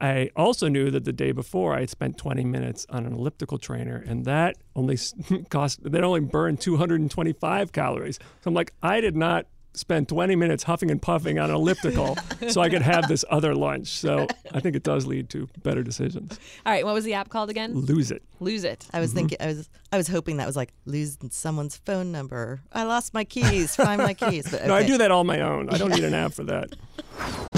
I 0.00 0.30
also 0.36 0.68
knew 0.68 0.90
that 0.90 1.04
the 1.04 1.12
day 1.12 1.32
before 1.32 1.74
I 1.74 1.80
had 1.80 1.90
spent 1.90 2.16
20 2.18 2.44
minutes 2.44 2.86
on 2.88 3.04
an 3.04 3.14
elliptical 3.14 3.58
trainer, 3.58 4.04
and 4.06 4.24
that 4.26 4.56
only 4.76 4.96
cost 5.50 5.82
that 5.82 6.04
only 6.04 6.20
burned 6.20 6.60
225 6.60 7.72
calories. 7.72 8.18
So 8.40 8.48
I'm 8.48 8.54
like, 8.54 8.72
I 8.82 9.00
did 9.00 9.16
not 9.16 9.46
spend 9.74 10.08
20 10.08 10.36
minutes 10.36 10.64
huffing 10.64 10.90
and 10.90 11.00
puffing 11.00 11.38
on 11.38 11.50
an 11.50 11.56
elliptical 11.56 12.16
so 12.48 12.60
I 12.60 12.68
could 12.68 12.82
have 12.82 13.08
this 13.08 13.24
other 13.30 13.54
lunch. 13.54 13.88
So 13.88 14.26
I 14.52 14.60
think 14.60 14.76
it 14.76 14.82
does 14.82 15.06
lead 15.06 15.28
to 15.30 15.48
better 15.62 15.82
decisions. 15.82 16.38
All 16.66 16.72
right, 16.72 16.84
what 16.84 16.94
was 16.94 17.04
the 17.04 17.14
app 17.14 17.28
called 17.28 17.50
again? 17.50 17.74
Lose 17.74 18.10
it. 18.10 18.22
Lose 18.40 18.64
it. 18.64 18.86
I 18.92 19.00
was 19.00 19.10
mm-hmm. 19.10 19.18
thinking. 19.18 19.38
I 19.40 19.46
was. 19.46 19.68
I 19.90 19.96
was 19.96 20.08
hoping 20.08 20.36
that 20.36 20.46
was 20.46 20.56
like 20.56 20.72
losing 20.84 21.30
someone's 21.30 21.76
phone 21.76 22.12
number. 22.12 22.60
I 22.72 22.84
lost 22.84 23.14
my 23.14 23.24
keys. 23.24 23.74
Find 23.74 24.02
my 24.02 24.12
keys. 24.14 24.50
But 24.50 24.66
No, 24.66 24.74
I 24.74 24.82
do 24.86 24.98
that 24.98 25.10
on 25.10 25.26
my 25.26 25.40
own. 25.40 25.70
I 25.70 25.78
don't 25.78 25.90
need 25.90 26.04
an 26.04 26.14
app 26.14 26.34
for 26.34 26.44
that. 26.44 26.74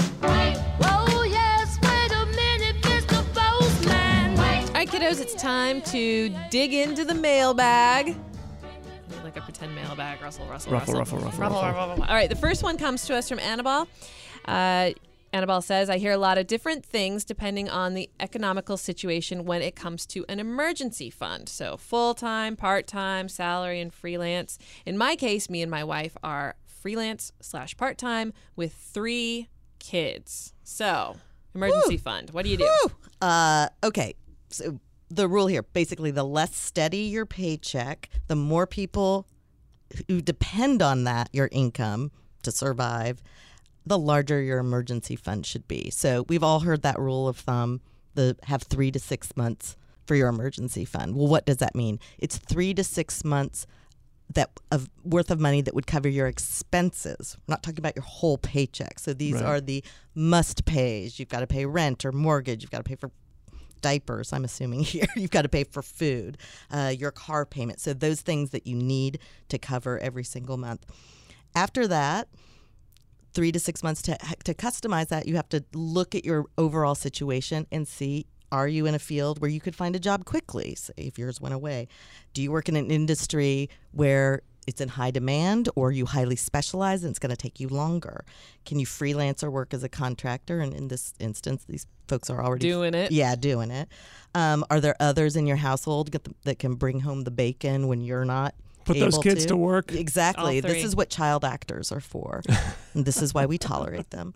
Oh 0.83 1.23
yes, 1.23 1.77
wait 1.83 2.11
a 2.11 2.25
minute, 2.25 2.81
Mr. 2.83 3.23
Postman. 3.33 4.37
All 4.39 4.73
right, 4.73 4.87
kiddos, 4.87 5.21
it's 5.21 5.35
time 5.35 5.81
to 5.83 6.33
dig 6.49 6.73
into 6.73 7.05
the 7.05 7.13
mailbag. 7.13 8.15
I 9.31 9.33
like 9.35 9.43
a 9.43 9.45
pretend 9.45 9.73
mailbag. 9.75 10.21
Russell, 10.21 10.45
Russell, 10.45 10.73
Ruffle, 10.73 10.93
Russell. 10.95 11.17
ruffle, 11.17 11.39
ruffle, 11.39 11.61
ruffle. 11.87 12.03
All 12.03 12.13
right, 12.13 12.29
the 12.29 12.35
first 12.35 12.63
one 12.63 12.77
comes 12.77 13.05
to 13.05 13.15
us 13.15 13.29
from 13.29 13.39
Annabelle. 13.39 13.87
Uh, 14.43 14.91
Annabelle 15.31 15.61
says, 15.61 15.89
I 15.89 15.99
hear 15.99 16.11
a 16.11 16.17
lot 16.17 16.37
of 16.37 16.47
different 16.47 16.85
things 16.85 17.23
depending 17.23 17.69
on 17.69 17.93
the 17.93 18.09
economical 18.19 18.75
situation 18.75 19.45
when 19.45 19.61
it 19.61 19.73
comes 19.73 20.05
to 20.07 20.25
an 20.27 20.41
emergency 20.41 21.09
fund. 21.09 21.47
So, 21.47 21.77
full 21.77 22.13
time, 22.13 22.57
part 22.57 22.87
time, 22.87 23.29
salary, 23.29 23.79
and 23.79 23.93
freelance. 23.93 24.59
In 24.85 24.97
my 24.97 25.15
case, 25.15 25.49
me 25.49 25.61
and 25.61 25.71
my 25.71 25.85
wife 25.85 26.17
are 26.21 26.55
freelance 26.65 27.31
slash 27.39 27.77
part 27.77 27.97
time 27.97 28.33
with 28.57 28.73
three 28.73 29.47
kids. 29.79 30.51
So, 30.65 31.15
emergency 31.55 31.95
fund. 31.95 32.31
What 32.31 32.43
do 32.43 32.51
you 32.51 32.57
do? 32.57 32.69
Uh, 33.21 33.69
okay. 33.81 34.15
So 34.49 34.77
the 35.11 35.27
rule 35.27 35.47
here, 35.47 35.63
basically, 35.63 36.11
the 36.11 36.23
less 36.23 36.55
steady 36.55 36.99
your 37.03 37.25
paycheck, 37.25 38.09
the 38.27 38.35
more 38.35 38.65
people 38.65 39.27
who 40.07 40.21
depend 40.21 40.81
on 40.81 41.03
that 41.03 41.29
your 41.33 41.49
income 41.51 42.11
to 42.43 42.51
survive, 42.51 43.21
the 43.85 43.97
larger 43.97 44.41
your 44.41 44.59
emergency 44.59 45.15
fund 45.15 45.45
should 45.45 45.67
be. 45.67 45.89
So 45.89 46.25
we've 46.29 46.43
all 46.43 46.61
heard 46.61 46.81
that 46.83 46.97
rule 46.99 47.27
of 47.27 47.37
thumb: 47.37 47.81
the 48.13 48.37
have 48.43 48.63
three 48.63 48.91
to 48.91 48.99
six 48.99 49.35
months 49.35 49.75
for 50.05 50.15
your 50.15 50.29
emergency 50.29 50.85
fund. 50.85 51.15
Well, 51.15 51.27
what 51.27 51.45
does 51.45 51.57
that 51.57 51.75
mean? 51.75 51.99
It's 52.17 52.37
three 52.37 52.73
to 52.73 52.83
six 52.83 53.23
months 53.23 53.67
that 54.33 54.49
of 54.71 54.89
worth 55.03 55.29
of 55.29 55.41
money 55.41 55.61
that 55.61 55.75
would 55.75 55.87
cover 55.87 56.07
your 56.07 56.27
expenses. 56.27 57.37
We're 57.47 57.53
not 57.53 57.63
talking 57.63 57.79
about 57.79 57.97
your 57.97 58.05
whole 58.05 58.37
paycheck. 58.37 58.97
So 58.97 59.13
these 59.13 59.35
Right. 59.35 59.43
are 59.43 59.59
the 59.61 59.83
must 60.15 60.63
pays. 60.63 61.19
You've 61.19 61.27
got 61.27 61.41
to 61.41 61.47
pay 61.47 61.65
rent 61.65 62.05
or 62.05 62.13
mortgage. 62.13 62.61
You've 62.63 62.71
got 62.71 62.77
to 62.77 62.83
pay 62.85 62.95
for 62.95 63.11
diapers. 63.81 64.33
I'm 64.33 64.43
assuming 64.43 64.79
here 64.83 65.07
you've 65.15 65.31
got 65.31 65.43
to 65.43 65.49
pay 65.49 65.63
for 65.63 65.81
food, 65.81 66.37
uh, 66.71 66.93
your 66.97 67.11
car 67.11 67.45
payment. 67.45 67.79
So 67.79 67.93
those 67.93 68.21
things 68.21 68.51
that 68.51 68.67
you 68.67 68.75
need 68.75 69.19
to 69.49 69.57
cover 69.57 69.99
every 69.99 70.23
single 70.23 70.57
month. 70.57 70.85
After 71.55 71.87
that, 71.87 72.29
three 73.33 73.51
to 73.51 73.59
six 73.59 73.83
months 73.83 74.01
to 74.03 74.17
to 74.43 74.53
customize 74.53 75.07
that, 75.09 75.27
you 75.27 75.35
have 75.35 75.49
to 75.49 75.63
look 75.73 76.15
at 76.15 76.25
your 76.25 76.45
overall 76.57 76.95
situation 76.95 77.67
and 77.71 77.87
see. 77.87 78.27
Are 78.53 78.67
you 78.67 78.85
in 78.85 78.93
a 78.93 78.99
field 78.99 79.39
where 79.39 79.49
you 79.49 79.61
could 79.61 79.77
find 79.77 79.95
a 79.95 79.99
job 79.99 80.25
quickly? 80.25 80.75
Say 80.75 80.93
if 80.97 81.17
yours 81.17 81.39
went 81.39 81.55
away. 81.55 81.87
Do 82.33 82.41
you 82.41 82.51
work 82.51 82.67
in 82.67 82.75
an 82.75 82.91
industry 82.91 83.69
where 83.91 84.41
it's 84.67 84.79
in 84.81 84.89
high 84.89 85.11
demand 85.11 85.69
or 85.75 85.91
you 85.91 86.05
highly 86.05 86.35
specialized 86.35 87.03
and 87.03 87.11
it's 87.11 87.19
going 87.19 87.31
to 87.31 87.37
take 87.37 87.59
you 87.59 87.67
longer? 87.67 88.23
Can 88.65 88.79
you 88.79 88.85
freelance 88.85 89.43
or 89.43 89.49
work 89.51 89.73
as 89.73 89.83
a 89.83 89.89
contractor? 89.89 90.59
And 90.59 90.73
in 90.73 90.87
this 90.87 91.13
instance, 91.19 91.65
these 91.67 91.87
folks 92.07 92.29
are 92.29 92.43
already 92.43 92.67
Doing 92.67 92.93
it. 92.93 93.11
yeah, 93.11 93.35
doing 93.35 93.71
it. 93.71 93.89
Um, 94.35 94.63
are 94.69 94.79
there 94.79 94.95
others 94.99 95.35
in 95.35 95.47
your 95.47 95.57
household 95.57 96.11
the, 96.11 96.21
that 96.43 96.59
can 96.59 96.75
bring 96.75 96.99
home 97.01 97.23
the 97.23 97.31
bacon 97.31 97.87
when 97.87 98.01
you're 98.01 98.25
not? 98.25 98.53
Put 98.85 98.99
those 98.99 99.17
kids 99.19 99.45
to 99.47 99.55
work. 99.55 99.91
Exactly. 99.91 100.59
This 100.59 100.83
is 100.83 100.95
what 100.95 101.09
child 101.09 101.45
actors 101.45 101.91
are 101.91 101.99
for. 101.99 102.41
and 102.93 103.05
this 103.05 103.21
is 103.21 103.33
why 103.33 103.45
we 103.45 103.57
tolerate 103.57 104.09
them. 104.09 104.33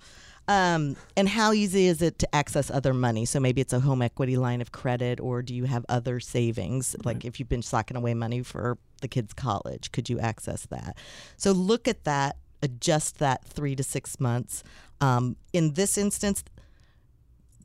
Um, 0.47 0.95
and 1.17 1.27
how 1.27 1.53
easy 1.53 1.87
is 1.87 2.01
it 2.03 2.19
to 2.19 2.35
access 2.35 2.69
other 2.69 2.93
money? 2.93 3.25
So 3.25 3.39
maybe 3.39 3.61
it's 3.61 3.73
a 3.73 3.79
home 3.79 4.01
equity 4.03 4.37
line 4.37 4.61
of 4.61 4.71
credit, 4.71 5.19
or 5.19 5.41
do 5.41 5.55
you 5.55 5.63
have 5.63 5.85
other 5.89 6.19
savings? 6.19 6.95
Like 7.03 7.25
if 7.25 7.39
you've 7.39 7.49
been 7.49 7.63
socking 7.63 7.97
away 7.97 8.13
money 8.13 8.43
for 8.43 8.77
the 9.01 9.07
kids' 9.07 9.33
college, 9.33 9.91
could 9.91 10.07
you 10.09 10.19
access 10.19 10.67
that? 10.67 10.97
So 11.37 11.51
look 11.51 11.87
at 11.87 12.03
that, 12.03 12.37
adjust 12.61 13.17
that 13.19 13.43
three 13.43 13.75
to 13.75 13.81
six 13.83 14.19
months. 14.19 14.63
Um, 15.01 15.35
in 15.51 15.73
this 15.73 15.97
instance, 15.97 16.43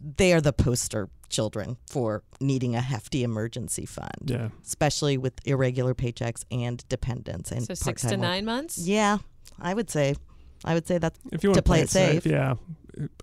they 0.00 0.32
are 0.32 0.40
the 0.40 0.52
poster 0.54 1.10
children 1.28 1.76
for 1.86 2.22
needing 2.40 2.74
a 2.74 2.80
hefty 2.80 3.22
emergency 3.22 3.84
fund, 3.86 4.08
Yeah. 4.24 4.48
especially 4.64 5.18
with 5.18 5.34
irregular 5.44 5.94
paychecks 5.94 6.44
and 6.50 6.82
dependents 6.88 7.52
and 7.52 7.66
So, 7.66 7.74
six 7.74 8.00
to 8.02 8.06
part-time 8.08 8.20
work. 8.20 8.28
nine 8.30 8.44
months? 8.46 8.78
Yeah, 8.78 9.18
I 9.60 9.74
would 9.74 9.90
say, 9.90 10.14
I 10.64 10.74
would 10.74 10.86
say 10.86 10.98
that's 10.98 11.18
If 11.32 11.42
you 11.42 11.50
want 11.50 11.56
To 11.56 11.62
play 11.62 11.80
it 11.80 11.90
safe. 11.90 12.26
yeah. 12.26 12.54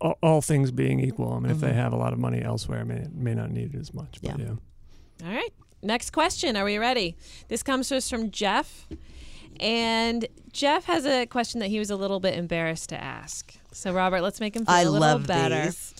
all, 0.01 0.17
all 0.23 0.41
things 0.41 0.71
being 0.71 0.99
equal, 0.99 1.33
I 1.33 1.39
mean, 1.39 1.51
if 1.51 1.59
they 1.59 1.67
mm-hmm. 1.67 1.77
have 1.77 1.93
a 1.93 1.97
lot 1.97 2.13
of 2.13 2.19
money 2.19 2.41
elsewhere, 2.41 2.83
may 2.85 3.05
may 3.13 3.33
not 3.35 3.51
need 3.51 3.75
it 3.75 3.79
as 3.79 3.93
much. 3.93 4.19
But 4.21 4.39
Yeah. 4.39 4.45
yeah. 5.19 5.27
All 5.27 5.33
right. 5.33 5.53
Next 5.83 6.11
question. 6.11 6.55
Are 6.57 6.65
we 6.65 6.77
ready? 6.77 7.15
This 7.47 7.61
comes 7.63 7.89
to 7.89 7.97
us 7.97 8.09
from 8.09 8.31
Jeff. 8.31 8.87
And 9.59 10.27
Jeff 10.51 10.85
has 10.85 11.05
a 11.05 11.25
question 11.25 11.59
that 11.61 11.67
he 11.67 11.79
was 11.79 11.89
a 11.89 11.95
little 11.95 12.19
bit 12.19 12.35
embarrassed 12.37 12.89
to 12.89 13.01
ask. 13.01 13.53
So, 13.71 13.91
Robert, 13.93 14.21
let's 14.21 14.39
make 14.39 14.55
him 14.55 14.65
feel 14.65 14.73
I 14.75 14.81
a 14.81 14.85
little 14.85 14.99
love 14.99 15.27
better. 15.27 15.65
these. 15.65 15.93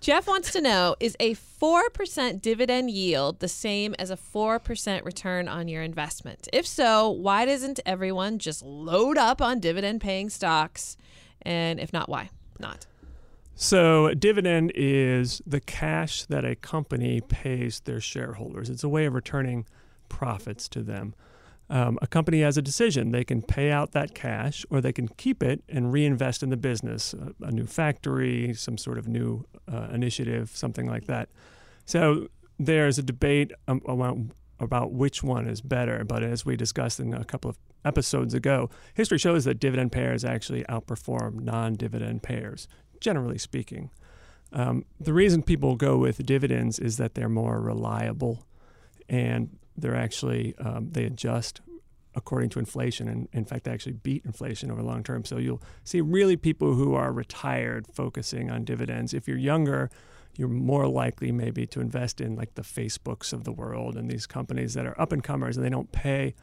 Jeff 0.00 0.26
wants 0.26 0.52
to 0.52 0.60
know 0.60 0.94
Is 1.00 1.16
a 1.18 1.34
4% 1.34 2.42
dividend 2.42 2.90
yield 2.90 3.40
the 3.40 3.48
same 3.48 3.94
as 3.98 4.10
a 4.10 4.16
4% 4.16 5.04
return 5.04 5.48
on 5.48 5.68
your 5.68 5.82
investment? 5.82 6.48
If 6.52 6.66
so, 6.66 7.10
why 7.10 7.44
doesn't 7.44 7.80
everyone 7.86 8.38
just 8.38 8.62
load 8.62 9.16
up 9.18 9.40
on 9.40 9.60
dividend 9.60 10.00
paying 10.00 10.30
stocks? 10.30 10.96
And 11.42 11.80
if 11.80 11.92
not, 11.92 12.08
why 12.08 12.30
not? 12.58 12.86
So, 13.54 14.12
dividend 14.12 14.72
is 14.74 15.40
the 15.46 15.60
cash 15.60 16.24
that 16.26 16.44
a 16.44 16.54
company 16.54 17.22
pays 17.22 17.80
their 17.80 18.00
shareholders. 18.00 18.68
It's 18.68 18.84
a 18.84 18.88
way 18.88 19.06
of 19.06 19.14
returning 19.14 19.64
profits 20.10 20.68
to 20.68 20.82
them. 20.82 21.14
Um, 21.68 21.98
a 22.00 22.06
company 22.06 22.42
has 22.42 22.56
a 22.56 22.62
decision. 22.62 23.10
They 23.10 23.24
can 23.24 23.42
pay 23.42 23.72
out 23.72 23.92
that 23.92 24.14
cash 24.14 24.64
or 24.70 24.80
they 24.80 24.92
can 24.92 25.08
keep 25.08 25.42
it 25.42 25.64
and 25.68 25.92
reinvest 25.92 26.42
in 26.42 26.50
the 26.50 26.56
business, 26.56 27.12
a, 27.12 27.34
a 27.44 27.50
new 27.50 27.66
factory, 27.66 28.54
some 28.54 28.78
sort 28.78 28.98
of 28.98 29.08
new 29.08 29.44
uh, 29.72 29.88
initiative, 29.92 30.50
something 30.54 30.86
like 30.86 31.06
that. 31.06 31.28
So, 31.84 32.28
there's 32.58 32.98
a 32.98 33.02
debate 33.02 33.52
um, 33.68 33.82
about, 33.86 34.16
about 34.60 34.92
which 34.92 35.22
one 35.22 35.46
is 35.46 35.60
better. 35.60 36.04
But 36.04 36.22
as 36.22 36.46
we 36.46 36.56
discussed 36.56 37.00
in 37.00 37.12
a 37.12 37.24
couple 37.24 37.50
of 37.50 37.58
episodes 37.84 38.34
ago, 38.34 38.70
history 38.94 39.18
shows 39.18 39.44
that 39.44 39.60
dividend 39.60 39.92
payers 39.92 40.24
actually 40.24 40.64
outperform 40.64 41.40
non 41.40 41.74
dividend 41.74 42.22
payers 42.22 42.66
generally 43.00 43.38
speaking. 43.38 43.90
Um, 44.52 44.84
the 44.98 45.12
reason 45.12 45.42
people 45.42 45.76
go 45.76 45.98
with 45.98 46.24
dividends 46.24 46.78
is 46.78 46.96
that 46.96 47.14
they're 47.14 47.28
more 47.28 47.60
reliable 47.60 48.46
and 49.08 49.58
they're 49.76 49.96
actually, 49.96 50.54
um, 50.58 50.90
they 50.90 51.04
adjust 51.04 51.60
according 52.16 52.48
to 52.48 52.58
inflation. 52.58 53.08
And 53.08 53.28
in 53.32 53.44
fact, 53.44 53.64
they 53.64 53.70
actually 53.70 53.92
beat 53.92 54.24
inflation 54.24 54.70
over 54.70 54.80
the 54.80 54.88
long 54.88 55.04
term. 55.04 55.24
So 55.24 55.36
you'll 55.36 55.62
see 55.84 56.00
really 56.00 56.36
people 56.36 56.74
who 56.74 56.94
are 56.94 57.12
retired 57.12 57.86
focusing 57.86 58.50
on 58.50 58.64
dividends. 58.64 59.12
If 59.12 59.28
you're 59.28 59.36
younger, 59.36 59.90
you're 60.36 60.48
more 60.48 60.88
likely 60.88 61.30
maybe 61.30 61.66
to 61.66 61.80
invest 61.80 62.20
in 62.20 62.34
like 62.34 62.54
the 62.54 62.62
Facebooks 62.62 63.32
of 63.32 63.44
the 63.44 63.52
world 63.52 63.96
and 63.96 64.10
these 64.10 64.26
companies 64.26 64.74
that 64.74 64.86
are 64.86 64.98
up 65.00 65.12
and 65.12 65.22
comers 65.22 65.56
and 65.56 65.64
they 65.64 65.70
don't 65.70 65.92
pay 65.92 66.34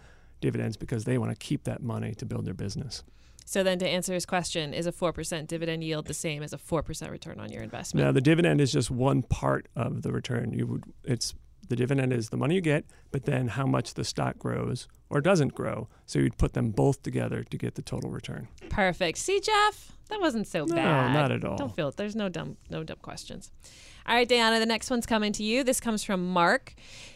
dividends 0.42 0.78
because 0.78 1.06
they 1.06 1.18
want 1.18 1.32
to 1.32 1.38
keep 1.38 1.64
that 1.64 1.82
money 1.82 2.14
to 2.16 2.26
build 2.26 2.46
their 2.46 2.54
business. 2.54 3.04
So, 3.46 3.62
then 3.62 3.78
to 3.80 3.88
answer 3.88 4.14
his 4.14 4.26
question, 4.26 4.74
is 4.74 4.88
a 4.88 4.92
4% 4.92 5.48
dividend 5.48 5.84
yield 5.84 6.06
the 6.08 6.14
same 6.14 6.44
as 6.44 6.54
a 6.54 6.58
4% 6.58 7.12
return 7.12 7.40
on 7.42 7.52
your 7.52 7.62
investment? 7.62 8.06
Now 8.06 8.12
the 8.12 8.22
dividend 8.22 8.62
is 8.62 8.72
just 8.72 8.90
one 8.90 9.22
part 9.22 9.68
of 9.76 10.02
the 10.02 10.12
return. 10.12 10.54
You 10.54 10.68
would 10.68 10.84
it's 11.04 11.34
the 11.70 11.76
dividend 11.76 12.14
is 12.14 12.30
the 12.30 12.38
money 12.38 12.56
you 12.56 12.62
get, 12.62 12.86
but 13.12 13.26
then 13.26 13.48
how 13.50 13.66
much 13.66 13.94
the 13.94 14.04
stock 14.04 14.38
grows 14.40 14.88
or 15.10 15.22
doesn't 15.22 15.54
grow. 15.54 15.88
So 16.06 16.20
you'd 16.20 16.38
put 16.38 16.54
them 16.54 16.72
both 16.72 17.02
together 17.04 17.44
to 17.44 17.58
get 17.58 17.76
the 17.76 17.82
total 17.82 18.10
return. 18.10 18.48
Perfect. 18.70 19.18
See, 19.18 19.40
Jeff, 19.40 19.94
that 20.10 20.20
wasn't 20.20 20.48
so 20.48 20.66
No, 20.66 20.76
bad. 20.76 21.14
not 21.14 21.32
at 21.32 21.44
all. 21.46 21.58
Don't 21.58 21.76
feel 21.76 21.88
it. 21.90 21.98
There's 21.98 22.16
no 22.16 22.30
dumb, 22.30 22.58
no 22.70 22.84
dumb 22.84 22.98
questions. 23.02 23.52
All 24.06 24.16
right, 24.16 24.28
Diana, 24.28 24.60
the 24.60 24.66
next 24.66 24.90
one's 24.90 25.06
coming 25.06 25.32
to 25.34 25.44
you. 25.44 25.64
This 25.64 25.80
comes 25.80 26.04
from 26.04 26.28
Mark. 26.28 26.74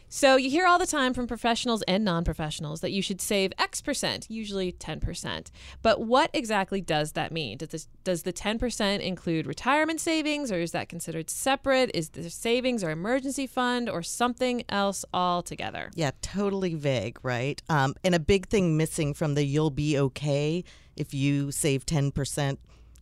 So 0.09 0.37
you 0.37 0.49
hear 0.49 0.65
all 0.65 0.79
the 0.79 0.87
time 0.87 1.13
from 1.13 1.27
professionals 1.27 1.81
and 1.81 2.05
non-professionals 2.05 2.79
that 2.79 2.91
you 2.91 3.01
should 3.01 3.19
save 3.19 3.51
X 3.57 3.81
percent, 3.81 4.25
usually 4.29 4.71
10%. 4.71 5.51
But 5.81 5.99
what 5.99 6.29
exactly 6.33 6.79
does 6.79 7.11
that 7.11 7.33
mean? 7.33 7.57
Does 7.57 7.69
this, 7.69 7.87
does 8.05 8.23
the 8.23 8.31
10% 8.31 9.01
include 9.01 9.45
retirement 9.45 9.99
savings 9.99 10.49
or 10.49 10.59
is 10.61 10.71
that 10.71 10.87
considered 10.87 11.29
separate? 11.29 11.91
Is 11.93 12.09
there 12.09 12.29
savings 12.29 12.85
or 12.85 12.89
emergency 12.89 13.47
fund 13.47 13.89
or 13.89 14.01
something 14.01 14.63
else 14.69 15.03
altogether? 15.13 15.91
Yeah, 15.93 16.11
totally 16.21 16.75
vague, 16.75 17.19
right? 17.21 17.61
Um, 17.67 17.93
and 18.03 18.15
a 18.15 18.19
big 18.19 18.47
thing 18.47 18.77
missing 18.77 19.13
from 19.13 19.35
the 19.35 19.43
you'll 19.43 19.71
be 19.71 19.99
okay 19.99 20.63
if 20.95 21.13
you 21.13 21.51
save 21.51 21.85
10% 21.85 22.57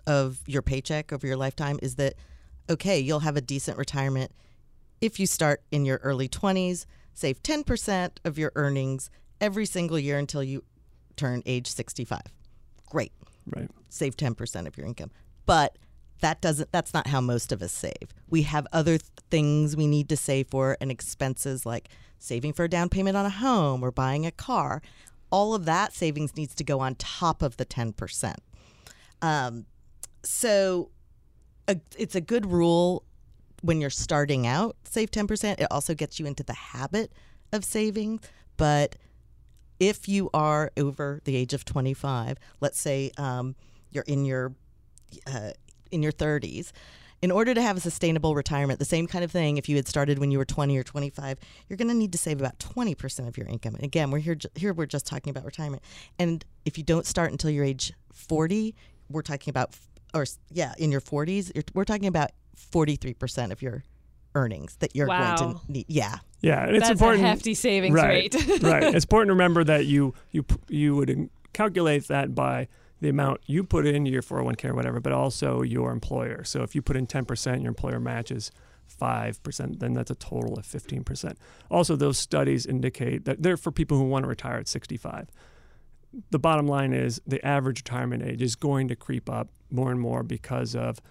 of 0.08 0.40
your 0.48 0.64
paycheck 0.64 1.14
over 1.14 1.28
your 1.28 1.38
lifetime 1.38 1.78
is 1.84 1.96
that, 1.96 2.16
okay, 2.68 3.00
you'll 3.00 3.20
have 3.20 3.38
a 3.38 3.42
decent 3.42 3.78
retirement 3.78 4.32
if 5.02 5.20
you 5.20 5.28
start 5.28 5.62
in 5.72 5.86
your 5.86 5.98
early 5.98 6.28
20s, 6.28 6.86
save 7.14 7.42
10% 7.44 8.12
of 8.24 8.38
your 8.38 8.52
earnings 8.56 9.10
every 9.40 9.66
single 9.66 10.00
year 10.00 10.18
until 10.18 10.44
you 10.44 10.64
turn 11.16 11.42
age 11.46 11.68
65. 11.68 12.22
Great 12.90 13.12
Right. 13.48 13.70
save 13.90 14.18
10% 14.18 14.68
of 14.68 14.78
your 14.78 14.88
income. 14.88 15.12
But 15.46 15.78
that 16.22 16.42
doesn't 16.42 16.72
that's 16.72 16.94
not 16.94 17.08
how 17.08 17.22
most 17.22 17.52
of 17.52 17.62
us 17.62 17.72
save. 17.74 18.14
We 18.30 18.44
have 18.44 18.66
other 18.72 18.98
th- 18.98 19.10
things 19.30 19.75
we 19.75 19.86
need 19.86 20.10
to 20.10 20.18
save 20.18 20.48
for 20.48 20.78
and 20.80 20.90
expenses 20.90 21.66
like 21.66 21.90
saving 22.18 22.54
for 22.54 22.64
a 22.64 22.70
down 22.70 22.90
payment 22.90 23.18
on 23.18 23.25
a 23.25 23.30
home 23.30 23.84
or 23.84 23.92
buying 23.92 24.25
a 24.25 24.32
car. 24.32 24.82
All 25.30 25.54
of 25.54 25.66
that 25.66 25.94
savings 25.94 26.36
needs 26.36 26.56
to 26.56 26.64
go 26.64 26.80
on 26.80 26.96
top 26.96 27.42
of 27.42 27.58
the 27.58 27.66
10%. 27.66 28.36
Um, 29.22 29.66
so 30.24 30.90
a, 31.68 31.78
it's 31.98 32.16
a 32.16 32.22
good 32.22 32.46
rule 32.46 33.04
when 33.65 33.81
you're 33.81 33.89
starting 33.89 34.45
out, 34.45 34.75
save 34.84 35.10
10%. 35.10 35.60
It 35.60 35.67
also 35.72 35.95
gets 35.95 36.19
you 36.19 36.27
into 36.27 36.43
the 36.43 36.53
habit 36.53 37.12
of 37.51 37.65
saving, 37.65 38.19
but 38.57 38.95
if 39.79 40.07
you 40.07 40.29
are 40.36 40.72
over 40.77 41.19
the 41.24 41.36
age 41.36 41.51
of 41.51 41.65
25, 41.65 42.38
let's 42.62 42.79
say 42.79 43.12
um, 43.17 43.55
you're 43.89 44.03
in 44.07 44.24
your 44.24 44.53
uh, 45.25 45.51
in 45.91 46.03
your 46.03 46.12
30s, 46.12 46.72
in 47.22 47.31
order 47.31 47.53
to 47.55 47.62
have 47.62 47.77
a 47.77 47.79
sustainable 47.79 48.36
retirement, 48.36 48.77
the 48.77 48.86
same 48.86 49.07
kind 49.07 49.24
of 49.24 49.31
thing. 49.31 49.57
If 49.57 49.67
you 49.67 49.77
had 49.77 49.88
started 49.88 50.19
when 50.19 50.29
you 50.29 50.38
were 50.38 50.45
20 50.45 50.77
or 50.77 50.84
25, 50.84 51.39
you're 51.67 51.77
going 51.77 51.88
to 51.88 51.93
need 51.93 52.12
to 52.12 52.17
save 52.17 52.39
about 52.39 52.60
20% 52.60 53.27
of 53.27 53.38
your 53.38 53.48
income. 53.48 53.75
And 53.75 53.84
again, 53.84 54.12
we're 54.12 54.19
here 54.19 54.38
here 54.53 54.74
we're 54.74 54.86
just 54.86 55.07
talking 55.07 55.31
about 55.31 55.43
retirement. 55.43 55.81
And 56.19 56.45
if 56.65 56.77
you 56.77 56.84
don't 56.84 57.07
start 57.07 57.31
until 57.31 57.50
your 57.50 57.63
age 57.63 57.93
40, 58.13 58.75
we're 59.10 59.24
talking 59.24 59.50
about 59.50 59.75
or 60.13 60.25
yeah, 60.51 60.74
in 60.77 60.91
your 60.91 61.01
40s, 61.01 61.51
you're, 61.53 61.63
we're 61.74 61.84
talking 61.84 62.07
about 62.07 62.31
43% 62.56 63.52
of 63.52 63.62
your 63.62 63.84
earnings 64.34 64.76
that 64.78 64.96
you're 64.96 65.08
going 65.08 65.38
to 65.38 65.60
need. 65.68 65.86
Yeah. 65.88 66.18
Yeah, 66.42 66.66
and 66.66 66.76
it's 66.76 66.88
That's 66.88 67.00
important. 67.00 67.24
a 67.24 67.28
hefty 67.28 67.54
savings 67.54 67.96
right, 67.96 68.34
rate. 68.34 68.62
right. 68.62 68.84
It's 68.96 69.06
important 69.06 69.30
to 69.30 69.34
remember 69.34 69.64
that 69.64 69.86
you 69.86 70.14
you 70.32 70.46
you 70.68 70.96
would 70.96 71.30
calculate 71.54 72.08
that 72.08 72.36
by 72.36 72.68
the 73.02 73.10
amount 73.10 73.42
you 73.46 73.64
put 73.64 73.86
in 73.88 74.06
your 74.06 74.22
401k 74.22 74.66
or 74.66 74.74
whatever, 74.76 75.00
but 75.00 75.12
also 75.12 75.62
your 75.64 75.92
employer. 75.92 76.44
So 76.44 76.62
if 76.62 76.76
you 76.76 76.82
put 76.82 76.96
in 76.96 77.08
10%, 77.08 77.62
your 77.62 77.70
employer 77.70 78.00
matches 78.00 78.52
5%, 79.02 79.80
then 79.80 79.94
that's 79.94 80.12
a 80.12 80.16
total 80.16 80.58
of 80.58 80.66
15%. 80.66 81.36
Also, 81.70 81.96
those 81.96 82.18
studies 82.18 82.66
indicate 82.66 83.26
that 83.26 83.42
they're 83.42 83.58
for 83.58 83.72
people 83.72 83.98
who 83.98 84.06
want 84.06 84.24
to 84.24 84.30
retire 84.30 84.58
at 84.58 84.68
65. 84.68 85.30
The 86.32 86.40
bottom 86.40 86.68
line 86.68 86.94
is 86.94 87.22
the 87.28 87.46
average 87.46 87.80
retirement 87.80 88.24
age 88.24 88.42
is 88.42 88.56
going 88.56 88.88
to 88.88 88.96
creep 88.96 89.30
up 89.30 89.50
more 89.70 89.92
and 89.92 90.00
more 90.00 90.24
because 90.24 90.76
of 90.76 91.02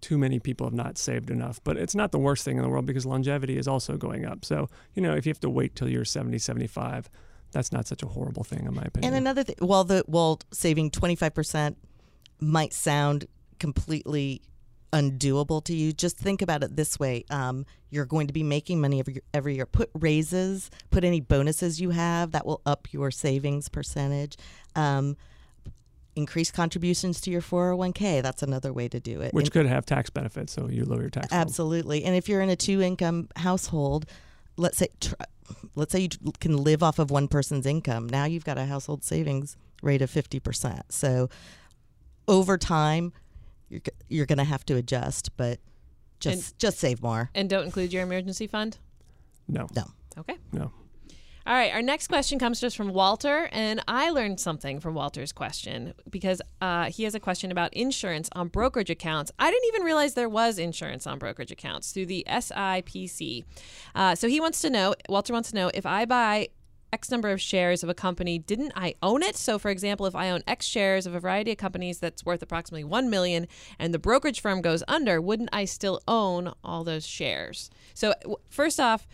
too 0.00 0.18
many 0.18 0.38
people 0.38 0.66
have 0.66 0.74
not 0.74 0.98
saved 0.98 1.30
enough. 1.30 1.60
But 1.64 1.76
it's 1.76 1.94
not 1.94 2.12
the 2.12 2.18
worst 2.18 2.44
thing 2.44 2.56
in 2.56 2.62
the 2.62 2.68
world 2.68 2.86
because 2.86 3.06
longevity 3.06 3.56
is 3.56 3.68
also 3.68 3.96
going 3.96 4.24
up. 4.24 4.44
So, 4.44 4.68
you 4.94 5.02
know, 5.02 5.14
if 5.14 5.26
you 5.26 5.30
have 5.30 5.40
to 5.40 5.50
wait 5.50 5.74
till 5.74 5.88
you're 5.88 6.04
70, 6.04 6.38
75, 6.38 7.10
that's 7.52 7.70
not 7.70 7.86
such 7.86 8.02
a 8.02 8.06
horrible 8.06 8.44
thing, 8.44 8.64
in 8.66 8.74
my 8.74 8.82
opinion. 8.82 9.12
And 9.12 9.22
another 9.22 9.44
thing, 9.44 9.56
while 9.60 9.84
the 9.84 10.02
while 10.06 10.40
saving 10.52 10.90
twenty 10.90 11.14
five 11.14 11.34
percent 11.34 11.76
might 12.40 12.72
sound 12.72 13.26
completely 13.60 14.42
undoable 14.92 15.62
to 15.64 15.74
you, 15.74 15.92
just 15.92 16.16
think 16.16 16.42
about 16.42 16.62
it 16.64 16.76
this 16.76 16.98
way: 16.98 17.24
um, 17.30 17.66
you're 17.90 18.06
going 18.06 18.26
to 18.26 18.32
be 18.32 18.42
making 18.42 18.80
money 18.80 18.98
every 19.00 19.20
every 19.34 19.54
year. 19.56 19.66
Put 19.66 19.90
raises, 19.94 20.70
put 20.90 21.04
any 21.04 21.20
bonuses 21.20 21.80
you 21.80 21.90
have 21.90 22.32
that 22.32 22.46
will 22.46 22.62
up 22.64 22.88
your 22.90 23.10
savings 23.10 23.68
percentage. 23.68 24.36
Um, 24.74 25.16
increase 26.14 26.50
contributions 26.50 27.20
to 27.22 27.30
your 27.30 27.40
401k. 27.40 28.22
That's 28.22 28.42
another 28.42 28.72
way 28.72 28.88
to 28.88 29.00
do 29.00 29.20
it. 29.22 29.32
which 29.32 29.46
And- 29.46 29.52
could 29.52 29.66
have 29.66 29.86
tax 29.86 30.10
benefits, 30.10 30.52
so 30.52 30.68
you 30.68 30.84
lower 30.84 31.00
your 31.02 31.10
tax. 31.10 31.28
bill. 31.28 31.38
Absolutely. 31.38 32.04
And 32.04 32.14
if 32.14 32.28
you're 32.28 32.40
in 32.42 32.50
a 32.50 32.56
two 32.56 32.82
income 32.82 33.28
household, 33.36 34.06
let's 34.56 34.78
say 34.78 34.88
tr- 35.00 35.14
let's 35.74 35.92
say 35.92 36.00
you 36.00 36.08
can 36.40 36.56
live 36.56 36.82
off 36.82 36.98
of 36.98 37.10
one 37.10 37.28
person's 37.28 37.66
income. 37.66 38.08
Now 38.08 38.24
you've 38.26 38.44
got 38.44 38.58
a 38.58 38.66
household 38.66 39.04
savings 39.04 39.56
rate 39.82 40.02
of 40.02 40.10
50%. 40.10 40.82
So 40.90 41.28
over 42.28 42.56
time 42.58 43.12
you're 43.68 43.80
you're 44.08 44.26
going 44.26 44.38
to 44.38 44.44
have 44.44 44.64
to 44.66 44.76
adjust, 44.76 45.36
but 45.36 45.58
just 46.20 46.58
just 46.58 46.78
save 46.78 47.02
more. 47.02 47.30
and 47.34 47.48
don't 47.48 47.64
include 47.64 47.92
your 47.92 48.02
emergency 48.02 48.46
fund? 48.46 48.76
No, 49.48 49.66
No. 49.74 49.84
Okay. 50.18 50.36
no. 50.52 50.70
All 51.44 51.54
right, 51.54 51.72
our 51.74 51.82
next 51.82 52.06
question 52.06 52.38
comes 52.38 52.60
to 52.60 52.66
us 52.68 52.74
from 52.74 52.92
Walter, 52.92 53.48
and 53.50 53.82
I 53.88 54.10
learned 54.10 54.38
something 54.38 54.78
from 54.78 54.94
Walter's 54.94 55.32
question 55.32 55.92
because 56.08 56.40
uh, 56.60 56.84
he 56.84 57.02
has 57.02 57.16
a 57.16 57.20
question 57.20 57.50
about 57.50 57.74
insurance 57.74 58.28
on 58.32 58.46
brokerage 58.46 58.90
accounts. 58.90 59.32
I 59.40 59.50
didn't 59.50 59.66
even 59.68 59.82
realize 59.82 60.14
there 60.14 60.28
was 60.28 60.56
insurance 60.56 61.04
on 61.04 61.18
brokerage 61.18 61.50
accounts 61.50 61.90
through 61.90 62.06
the 62.06 62.24
SIPC. 62.28 63.44
Uh, 63.92 64.14
so 64.14 64.28
he 64.28 64.38
wants 64.38 64.60
to 64.62 64.70
know, 64.70 64.94
Walter 65.08 65.32
wants 65.32 65.50
to 65.50 65.56
know 65.56 65.70
if 65.74 65.84
I 65.84 66.04
buy 66.04 66.48
X 66.92 67.10
number 67.10 67.30
of 67.30 67.40
shares 67.40 67.82
of 67.82 67.88
a 67.88 67.94
company, 67.94 68.38
didn't 68.38 68.72
I 68.76 68.94
own 69.02 69.24
it? 69.24 69.34
So, 69.34 69.58
for 69.58 69.70
example, 69.70 70.06
if 70.06 70.14
I 70.14 70.30
own 70.30 70.42
X 70.46 70.66
shares 70.66 71.06
of 71.06 71.14
a 71.14 71.20
variety 71.20 71.50
of 71.50 71.58
companies 71.58 71.98
that's 71.98 72.24
worth 72.24 72.42
approximately 72.42 72.84
1 72.84 73.10
million 73.10 73.48
and 73.80 73.92
the 73.92 73.98
brokerage 73.98 74.40
firm 74.40 74.60
goes 74.60 74.84
under, 74.86 75.20
wouldn't 75.20 75.48
I 75.52 75.64
still 75.64 76.00
own 76.06 76.52
all 76.62 76.84
those 76.84 77.04
shares? 77.04 77.68
So, 77.94 78.14
first 78.48 78.78
off, 78.78 79.08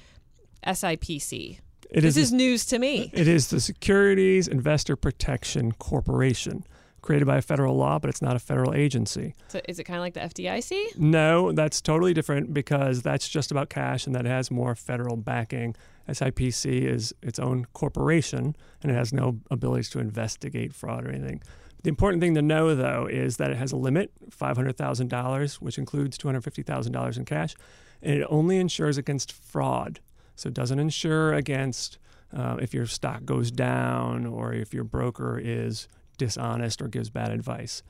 SIPC. 0.66 1.60
It 1.90 2.02
This 2.02 2.16
the- 2.16 2.20
is 2.20 2.32
news 2.32 2.66
to 2.66 2.78
me. 2.78 3.10
It 3.14 3.26
is 3.28 3.48
the 3.48 3.60
Securities 3.60 4.46
Investor 4.46 4.94
Protection 4.96 5.72
Corporation, 5.72 6.64
created 7.00 7.24
by 7.26 7.38
a 7.38 7.42
federal 7.42 7.76
law, 7.76 7.98
but 7.98 8.10
it's 8.10 8.20
not 8.20 8.36
a 8.36 8.38
federal 8.38 8.74
agency. 8.74 9.34
So, 9.48 9.60
is 9.66 9.78
it 9.78 9.84
kind 9.84 9.96
of 9.96 10.02
like 10.02 10.12
the 10.14 10.20
FDIC? 10.20 10.98
No, 10.98 11.52
that's 11.52 11.80
totally 11.80 12.12
different 12.12 12.52
because 12.52 13.00
that's 13.02 13.26
just 13.28 13.50
about 13.50 13.70
cash 13.70 14.06
and 14.06 14.14
that 14.14 14.26
has 14.26 14.50
more 14.50 14.74
federal 14.74 15.16
backing. 15.16 15.74
SIPC 16.08 16.82
is 16.86 17.14
its 17.22 17.38
own 17.38 17.66
corporation 17.72 18.54
and 18.82 18.92
it 18.92 18.94
has 18.94 19.12
no 19.12 19.38
abilities 19.50 19.88
to 19.90 19.98
investigate 19.98 20.74
fraud 20.74 21.06
or 21.06 21.10
anything. 21.10 21.40
The 21.84 21.88
important 21.88 22.20
thing 22.20 22.34
to 22.34 22.42
know, 22.42 22.74
though, 22.74 23.06
is 23.06 23.36
that 23.36 23.50
it 23.50 23.56
has 23.56 23.72
a 23.72 23.76
limit 23.76 24.10
$500,000, 24.30 25.54
which 25.60 25.78
includes 25.78 26.18
$250,000 26.18 27.16
in 27.16 27.24
cash, 27.24 27.54
and 28.02 28.14
it 28.20 28.26
only 28.28 28.58
insures 28.58 28.98
against 28.98 29.32
fraud. 29.32 30.00
So 30.38 30.48
it 30.48 30.54
doesn't 30.54 30.78
insure 30.78 31.32
against 31.34 31.98
uh, 32.36 32.56
if 32.60 32.72
your 32.72 32.86
stock 32.86 33.24
goes 33.24 33.50
down 33.50 34.26
or 34.26 34.52
if 34.52 34.72
your 34.72 34.84
broker 34.84 35.38
is 35.42 35.88
dishonest 36.16 36.80
or 36.80 36.88
gives 36.88 37.10
bad 37.10 37.32
advice. 37.32 37.82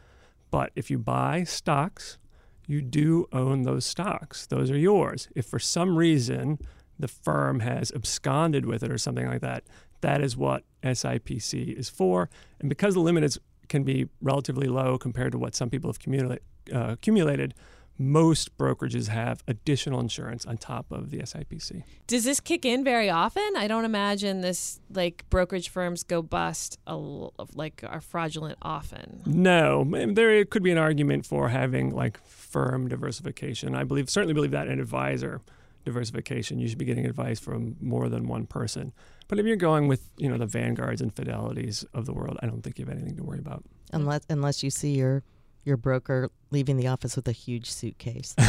But 0.50 0.72
if 0.74 0.90
you 0.90 0.98
buy 0.98 1.44
stocks, 1.44 2.18
you 2.66 2.80
do 2.82 3.26
own 3.32 3.62
those 3.62 3.84
stocks. 3.84 4.46
Those 4.46 4.70
are 4.70 4.78
yours. 4.78 5.28
If 5.34 5.46
for 5.46 5.58
some 5.58 5.96
reason 5.96 6.58
the 6.98 7.08
firm 7.08 7.60
has 7.60 7.92
absconded 7.92 8.66
with 8.66 8.82
it 8.82 8.90
or 8.90 8.98
something 8.98 9.26
like 9.26 9.40
that, 9.40 9.64
that 10.00 10.22
is 10.22 10.36
what 10.36 10.64
SIPC 10.82 11.76
is 11.76 11.88
for. 11.88 12.30
And 12.60 12.68
because 12.68 12.94
the 12.94 13.00
limit 13.00 13.24
is, 13.24 13.38
can 13.68 13.82
be 13.82 14.08
relatively 14.20 14.68
low 14.68 14.96
compared 14.96 15.32
to 15.32 15.38
what 15.38 15.54
some 15.54 15.68
people 15.68 15.88
have 15.90 15.96
accumulate, 15.96 16.42
uh, 16.72 16.92
accumulated, 16.92 17.54
most 17.98 18.56
brokerages 18.56 19.08
have 19.08 19.42
additional 19.48 19.98
insurance 19.98 20.46
on 20.46 20.56
top 20.56 20.90
of 20.92 21.10
the 21.10 21.18
SIPC. 21.18 21.82
Does 22.06 22.24
this 22.24 22.38
kick 22.40 22.64
in 22.64 22.84
very 22.84 23.10
often? 23.10 23.42
I 23.56 23.66
don't 23.66 23.84
imagine 23.84 24.40
this 24.40 24.80
like 24.90 25.24
brokerage 25.30 25.68
firms 25.68 26.04
go 26.04 26.22
bust 26.22 26.78
a, 26.86 26.90
l- 26.92 27.34
like 27.54 27.82
are 27.86 28.00
fraudulent 28.00 28.56
often. 28.62 29.22
No, 29.26 29.84
there 29.84 30.44
could 30.44 30.62
be 30.62 30.70
an 30.70 30.78
argument 30.78 31.26
for 31.26 31.48
having 31.48 31.90
like 31.94 32.18
firm 32.24 32.88
diversification. 32.88 33.74
I 33.74 33.82
believe 33.84 34.08
certainly 34.08 34.34
believe 34.34 34.52
that 34.52 34.68
in 34.68 34.78
advisor 34.78 35.40
diversification, 35.84 36.58
you 36.58 36.68
should 36.68 36.78
be 36.78 36.84
getting 36.84 37.06
advice 37.06 37.40
from 37.40 37.76
more 37.80 38.08
than 38.08 38.28
one 38.28 38.46
person. 38.46 38.92
But 39.26 39.38
if 39.38 39.46
you're 39.46 39.56
going 39.56 39.88
with 39.88 40.08
you 40.16 40.28
know 40.28 40.38
the 40.38 40.46
vanguards 40.46 41.00
and 41.00 41.14
fidelities 41.14 41.84
of 41.94 42.06
the 42.06 42.12
world, 42.12 42.38
I 42.42 42.46
don't 42.46 42.62
think 42.62 42.78
you 42.78 42.84
have 42.86 42.94
anything 42.96 43.16
to 43.16 43.24
worry 43.24 43.38
about. 43.38 43.64
unless 43.92 44.20
unless 44.30 44.62
you 44.62 44.70
see 44.70 44.92
your 44.94 45.22
your 45.68 45.76
broker 45.76 46.30
leaving 46.50 46.76
the 46.76 46.88
office 46.88 47.14
with 47.14 47.28
a 47.28 47.32
huge 47.32 47.70
suitcase. 47.70 48.34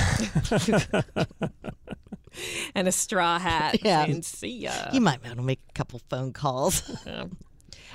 And 2.76 2.88
a 2.88 2.92
straw 2.92 3.40
hat. 3.40 3.80
Yeah. 3.84 4.04
And 4.04 4.24
see 4.24 4.60
ya. 4.60 4.90
you 4.94 5.02
might 5.02 5.24
want 5.24 5.38
to 5.38 5.44
make 5.44 5.62
a 5.70 5.74
couple 5.74 6.00
phone 6.10 6.34
calls. 6.34 6.84
Yeah. 7.06 7.26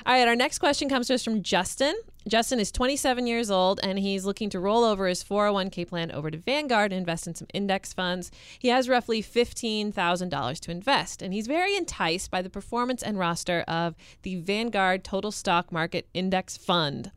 All 0.06 0.12
right, 0.12 0.28
our 0.28 0.36
next 0.36 0.58
question 0.58 0.88
comes 0.88 1.06
to 1.06 1.14
us 1.14 1.24
from 1.24 1.42
Justin. 1.42 1.94
Justin 2.28 2.60
is 2.60 2.70
27 2.72 3.26
years 3.26 3.50
old 3.50 3.80
and 3.82 3.98
he's 3.98 4.24
looking 4.24 4.50
to 4.50 4.60
roll 4.60 4.84
over 4.84 5.06
his 5.06 5.22
401k 5.24 5.88
plan 5.88 6.10
over 6.12 6.30
to 6.30 6.36
Vanguard 6.36 6.92
and 6.92 6.98
invest 6.98 7.26
in 7.26 7.34
some 7.34 7.48
index 7.54 7.92
funds. 7.92 8.30
He 8.58 8.68
has 8.68 8.88
roughly 8.88 9.22
$15,000 9.22 10.60
to 10.60 10.70
invest 10.70 11.22
and 11.22 11.32
he's 11.32 11.46
very 11.46 11.76
enticed 11.76 12.30
by 12.30 12.42
the 12.42 12.50
performance 12.50 13.02
and 13.02 13.18
roster 13.18 13.60
of 13.66 13.94
the 14.22 14.36
Vanguard 14.36 15.04
Total 15.04 15.32
Stock 15.32 15.72
Market 15.72 16.08
Index 16.12 16.56
Fund. 16.56 17.10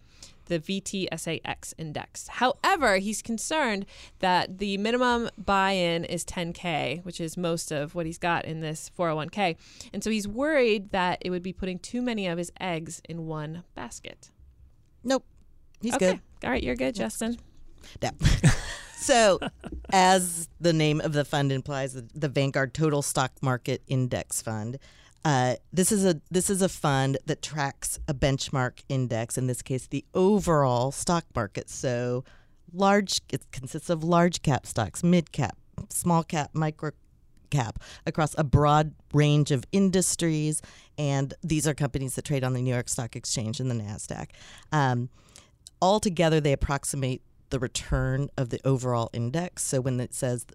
The 0.48 0.60
VTSAX 0.60 1.74
index. 1.78 2.28
However, 2.28 2.98
he's 2.98 3.22
concerned 3.22 3.86
that 4.20 4.58
the 4.58 4.78
minimum 4.78 5.30
buy 5.38 5.72
in 5.72 6.06
is 6.06 6.26
10K, 6.26 7.04
which 7.06 7.22
is 7.22 7.38
most 7.38 7.72
of 7.72 7.96
what 7.96 8.06
he's 8.06 8.18
got 8.18 8.46
in 8.46 8.62
this 8.62 8.92
401k. 8.98 9.56
And 9.94 10.04
so 10.04 10.10
he's 10.10 10.28
worried 10.28 10.92
that 10.92 11.20
it 11.22 11.30
would 11.30 11.44
be 11.44 11.54
putting 11.54 11.80
too 11.80 12.02
many 12.02 12.28
of 12.28 12.38
his 12.38 12.52
eggs 12.60 13.02
in 13.08 13.28
one 13.28 13.64
basket. 13.76 14.32
nope, 15.04 15.24
he's 15.82 15.94
okay. 15.96 16.12
good. 16.12 16.22
All 16.44 16.52
right, 16.52 16.64
you're 16.64 16.76
good, 16.76 16.96
Justin. 16.96 17.38
No. 18.02 18.10
so, 18.96 19.40
as 19.92 20.50
the 20.60 20.74
name 20.74 21.02
of 21.02 21.14
the 21.14 21.26
fund 21.26 21.52
implies, 21.52 21.94
the, 21.94 22.08
the 22.14 22.30
Vanguard 22.30 22.74
Total 22.74 23.02
Stock 23.02 23.32
Market 23.42 23.82
Index 23.88 24.42
Fund. 24.42 24.80
Uh, 25.26 25.56
this 25.74 25.92
is 25.92 26.06
a 26.06 26.22
this 26.32 26.50
is 26.50 26.62
a 26.62 26.70
fund 26.70 27.18
that 27.26 27.42
tracks 27.42 28.00
a 28.08 28.14
benchmark 28.14 28.84
index. 28.88 29.38
In 29.38 29.48
this 29.48 29.62
case, 29.62 29.88
the 29.88 30.06
overall 30.14 30.92
stock 30.92 31.26
market. 31.36 31.70
So, 31.70 32.24
large. 32.74 33.20
It 33.30 33.46
consists 33.52 33.90
of 33.90 34.04
large 34.04 34.42
cap 34.42 34.66
stocks, 34.66 35.04
mid 35.04 35.32
cap, 35.32 35.58
small 35.90 36.24
cap, 36.24 36.52
micro 36.54 36.92
cap 37.50 37.80
across 38.06 38.36
a 38.38 38.44
broad 38.44 38.94
range 39.14 39.52
of 39.52 39.64
industries, 39.72 40.62
and 40.98 41.34
these 41.44 41.68
are 41.68 41.74
companies 41.74 42.16
that 42.16 42.26
trade 42.26 42.44
on 42.44 42.54
the 42.54 42.62
New 42.62 42.74
York 42.74 42.90
Stock 42.90 43.16
Exchange 43.16 43.60
and 43.60 43.72
the 43.72 43.76
Nasdaq. 43.76 44.28
Um, 44.72 45.10
altogether 45.82 46.40
they 46.40 46.54
approximate 46.54 47.22
the 47.50 47.60
return 47.60 48.30
of 48.38 48.50
the 48.50 48.60
overall 48.66 49.10
index 49.14 49.64
so 49.64 49.80
when 49.80 50.00
it 50.00 50.14
says 50.14 50.46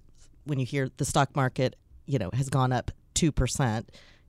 when 0.44 0.58
you 0.58 0.66
hear 0.66 0.88
the 0.96 1.04
stock 1.04 1.34
market 1.34 1.76
you 2.06 2.18
know 2.18 2.30
has 2.34 2.48
gone 2.48 2.72
up 2.72 2.90
2% 3.14 3.84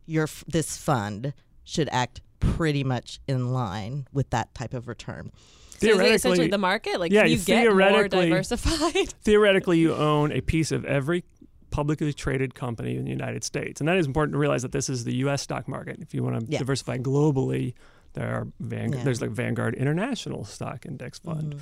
your 0.06 0.28
this 0.48 0.78
fund 0.78 1.34
should 1.63 1.89
act 1.92 2.22
pretty 2.39 2.84
much 2.84 3.20
in 3.28 3.54
line 3.54 4.06
with 4.12 4.30
that 4.32 4.54
type 4.54 4.74
of 4.74 4.88
return 4.88 5.32
So 5.80 5.88
is 5.88 6.00
it 6.00 6.06
essentially 6.12 6.20
Theoretically, 6.20 6.48
the 6.50 6.58
market? 6.58 7.00
Like, 7.00 7.12
yeah, 7.12 7.22
can 7.24 7.32
you 7.32 7.38
get 7.38 7.74
more 7.74 8.08
diversified? 8.08 9.10
theoretically, 9.24 9.80
you 9.80 9.94
own 9.94 10.32
a 10.32 10.42
piece 10.42 10.72
of 10.72 10.84
every 10.86 11.24
publicly 11.72 12.13
traded 12.13 12.54
company 12.54 12.98
in 12.98 13.04
the 13.06 13.10
United 13.10 13.44
States, 13.44 13.82
and 13.82 13.88
that 13.88 13.98
is 13.98 14.06
important 14.06 14.34
to 14.34 14.38
realize 14.39 14.62
that 14.62 14.72
this 14.74 14.89
is 14.89 15.06
the 15.06 15.16
U.S. 15.18 15.42
stock 15.42 15.68
market. 15.68 15.98
If 16.02 16.13
you 16.13 16.22
want 16.24 16.39
to 16.46 16.52
Yeah. 16.52 16.60
diversify 16.60 16.98
globally, 17.00 17.74
there 18.13 18.30
are 18.30 18.48
Van- 18.60 18.94
Yeah. 18.94 19.04
there's 19.04 19.22
like 19.22 19.32
Vanguard 19.32 19.74
International 19.74 20.44
Stock 20.46 20.86
Index 20.86 21.20
Fund. 21.20 21.56
Mm-hmm. 21.56 21.60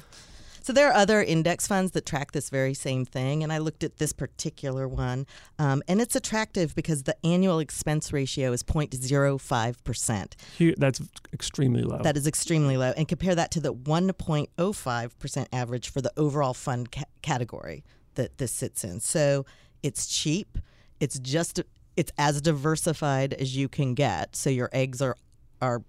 So 0.72 0.76
there 0.76 0.88
are 0.88 0.94
other 0.94 1.22
index 1.22 1.68
funds 1.68 1.92
that 1.92 2.06
track 2.06 2.32
this 2.32 2.50
very 2.50 2.74
same 2.74 3.04
thing, 3.04 3.44
and 3.44 3.52
I 3.52 3.58
looked 3.58 3.84
at 3.84 3.98
this 3.98 4.14
particular 4.14 4.88
one, 4.88 5.28
um, 5.60 5.84
and 5.86 6.00
it's 6.00 6.16
attractive 6.16 6.76
because 6.76 7.04
the 7.04 7.14
annual 7.26 7.60
expense 7.60 8.14
ratio 8.14 8.54
is 8.54 8.64
0.05 8.64 9.84
percent. 9.84 10.38
That's 10.78 11.02
extremely 11.34 11.82
low. 11.82 11.98
That 11.98 12.16
is 12.16 12.26
extremely 12.26 12.78
low, 12.78 12.94
and 12.96 13.06
compare 13.06 13.36
that 13.36 13.52
to 13.52 13.60
the 13.60 13.74
1.05 13.74 15.20
percent 15.20 15.50
average 15.52 15.90
for 15.90 16.00
the 16.00 16.14
overall 16.16 16.54
fund 16.54 16.90
ca- 16.90 17.04
category 17.22 17.84
that 18.16 18.38
this 18.38 18.54
sits 18.54 18.86
in. 18.86 19.02
So 19.02 19.46
it's 19.84 20.08
cheap. 20.08 20.58
It's 21.02 21.20
just 21.20 21.60
it's 21.98 22.14
as 22.18 22.42
diversified 22.42 23.34
as 23.34 23.58
you 23.58 23.68
can 23.68 23.94
get. 23.94 24.38
So 24.38 24.50
your 24.50 24.70
eggs 24.72 25.02
are 25.02 25.18
are 25.62 25.84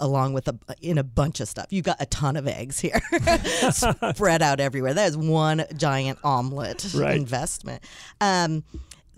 along 0.00 0.32
with 0.32 0.48
a 0.48 0.58
in 0.80 0.98
a 0.98 1.04
bunch 1.04 1.40
of 1.40 1.48
stuff. 1.48 1.66
You've 1.70 1.84
got 1.84 1.96
a 2.00 2.06
ton 2.06 2.36
of 2.36 2.46
eggs 2.48 2.80
here, 2.80 3.00
spread 3.70 4.42
out 4.42 4.60
everywhere. 4.60 4.94
That 4.94 5.08
is 5.08 5.16
one 5.16 5.64
giant 5.76 6.18
omelet 6.24 6.92
Right. 6.94 7.16
investment. 7.16 7.82
Um, 8.20 8.64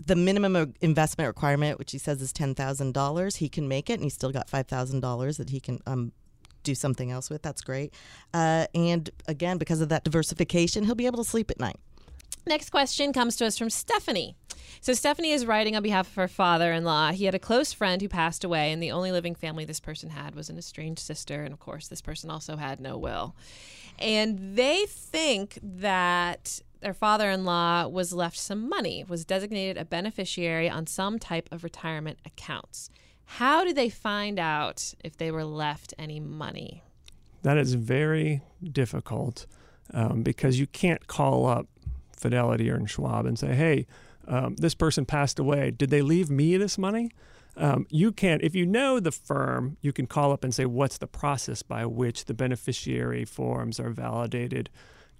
the 0.05 0.15
minimum 0.15 0.73
investment 0.81 1.27
requirement, 1.27 1.79
which 1.79 1.91
he 1.91 1.97
says 1.97 2.21
is 2.21 2.31
ten 2.31 2.53
thousand 2.55 2.93
dollars, 2.93 3.37
he 3.37 3.49
can 3.49 3.67
make 3.67 3.89
it, 3.89 3.93
and 3.93 4.03
he's 4.03 4.13
still 4.13 4.31
got 4.31 4.49
five 4.49 4.67
thousand 4.67 4.99
dollars 4.99 5.37
that 5.37 5.49
he 5.49 5.59
can 5.59 5.79
um, 5.87 6.11
do 6.63 6.75
something 6.75 7.11
else 7.11 7.29
with. 7.29 7.41
That's 7.41 7.61
great. 7.61 7.93
Uh, 8.33 8.67
and 8.75 9.09
again, 9.27 9.57
because 9.57 9.81
of 9.81 9.89
that 9.89 10.03
diversification, 10.03 10.83
he'll 10.83 10.95
be 10.95 11.07
able 11.07 11.23
to 11.23 11.29
sleep 11.29 11.49
at 11.49 11.59
night. 11.59 11.77
Next 12.47 12.69
question 12.69 13.11
comes 13.11 13.35
to 13.35 13.45
us 13.45 13.57
from 13.57 13.69
Stephanie. 13.69 14.37
So, 14.79 14.93
Stephanie 14.93 15.31
is 15.31 15.45
writing 15.45 15.75
on 15.75 15.83
behalf 15.83 16.07
of 16.07 16.15
her 16.15 16.29
father 16.29 16.71
in 16.71 16.85
law. 16.85 17.11
He 17.11 17.25
had 17.25 17.35
a 17.35 17.39
close 17.39 17.73
friend 17.73 18.01
who 18.01 18.07
passed 18.07 18.45
away, 18.45 18.71
and 18.71 18.81
the 18.81 18.91
only 18.91 19.11
living 19.11 19.35
family 19.35 19.65
this 19.65 19.81
person 19.81 20.11
had 20.11 20.33
was 20.33 20.49
an 20.49 20.57
estranged 20.57 21.01
sister. 21.01 21.43
And 21.43 21.51
of 21.51 21.59
course, 21.59 21.89
this 21.89 22.01
person 22.01 22.29
also 22.29 22.55
had 22.55 22.79
no 22.79 22.97
will. 22.97 23.35
And 23.99 24.55
they 24.55 24.85
think 24.87 25.59
that 25.61 26.61
their 26.79 26.93
father 26.93 27.29
in 27.29 27.43
law 27.43 27.87
was 27.87 28.13
left 28.13 28.37
some 28.37 28.69
money, 28.69 29.03
was 29.05 29.25
designated 29.25 29.77
a 29.77 29.83
beneficiary 29.83 30.69
on 30.69 30.87
some 30.87 31.19
type 31.19 31.49
of 31.51 31.65
retirement 31.65 32.19
accounts. 32.25 32.89
How 33.25 33.65
do 33.65 33.73
they 33.73 33.89
find 33.89 34.39
out 34.39 34.93
if 35.03 35.17
they 35.17 35.31
were 35.31 35.43
left 35.43 35.93
any 35.99 36.21
money? 36.21 36.81
That 37.41 37.57
is 37.57 37.73
very 37.73 38.41
difficult 38.63 39.47
um, 39.93 40.23
because 40.23 40.59
you 40.59 40.67
can't 40.67 41.07
call 41.07 41.45
up 41.45 41.67
Fidelity 42.17 42.69
or 42.69 42.75
in 42.75 42.85
Schwab 42.85 43.25
and 43.25 43.37
say, 43.37 43.55
"Hey, 43.55 43.85
um, 44.27 44.55
this 44.55 44.75
person 44.75 45.05
passed 45.05 45.39
away. 45.39 45.71
Did 45.71 45.89
they 45.89 46.01
leave 46.01 46.29
me 46.29 46.57
this 46.57 46.77
money?" 46.77 47.11
Um, 47.55 47.87
you 47.89 48.11
can't. 48.11 48.43
If 48.43 48.53
you 48.53 48.65
know 48.65 48.99
the 48.99 49.11
firm, 49.11 49.77
you 49.81 49.91
can 49.91 50.05
call 50.05 50.31
up 50.31 50.43
and 50.43 50.53
say, 50.53 50.65
"What's 50.65 50.97
the 50.97 51.07
process 51.07 51.63
by 51.63 51.85
which 51.85 52.25
the 52.25 52.33
beneficiary 52.33 53.25
forms 53.25 53.79
are 53.79 53.89
validated?" 53.89 54.69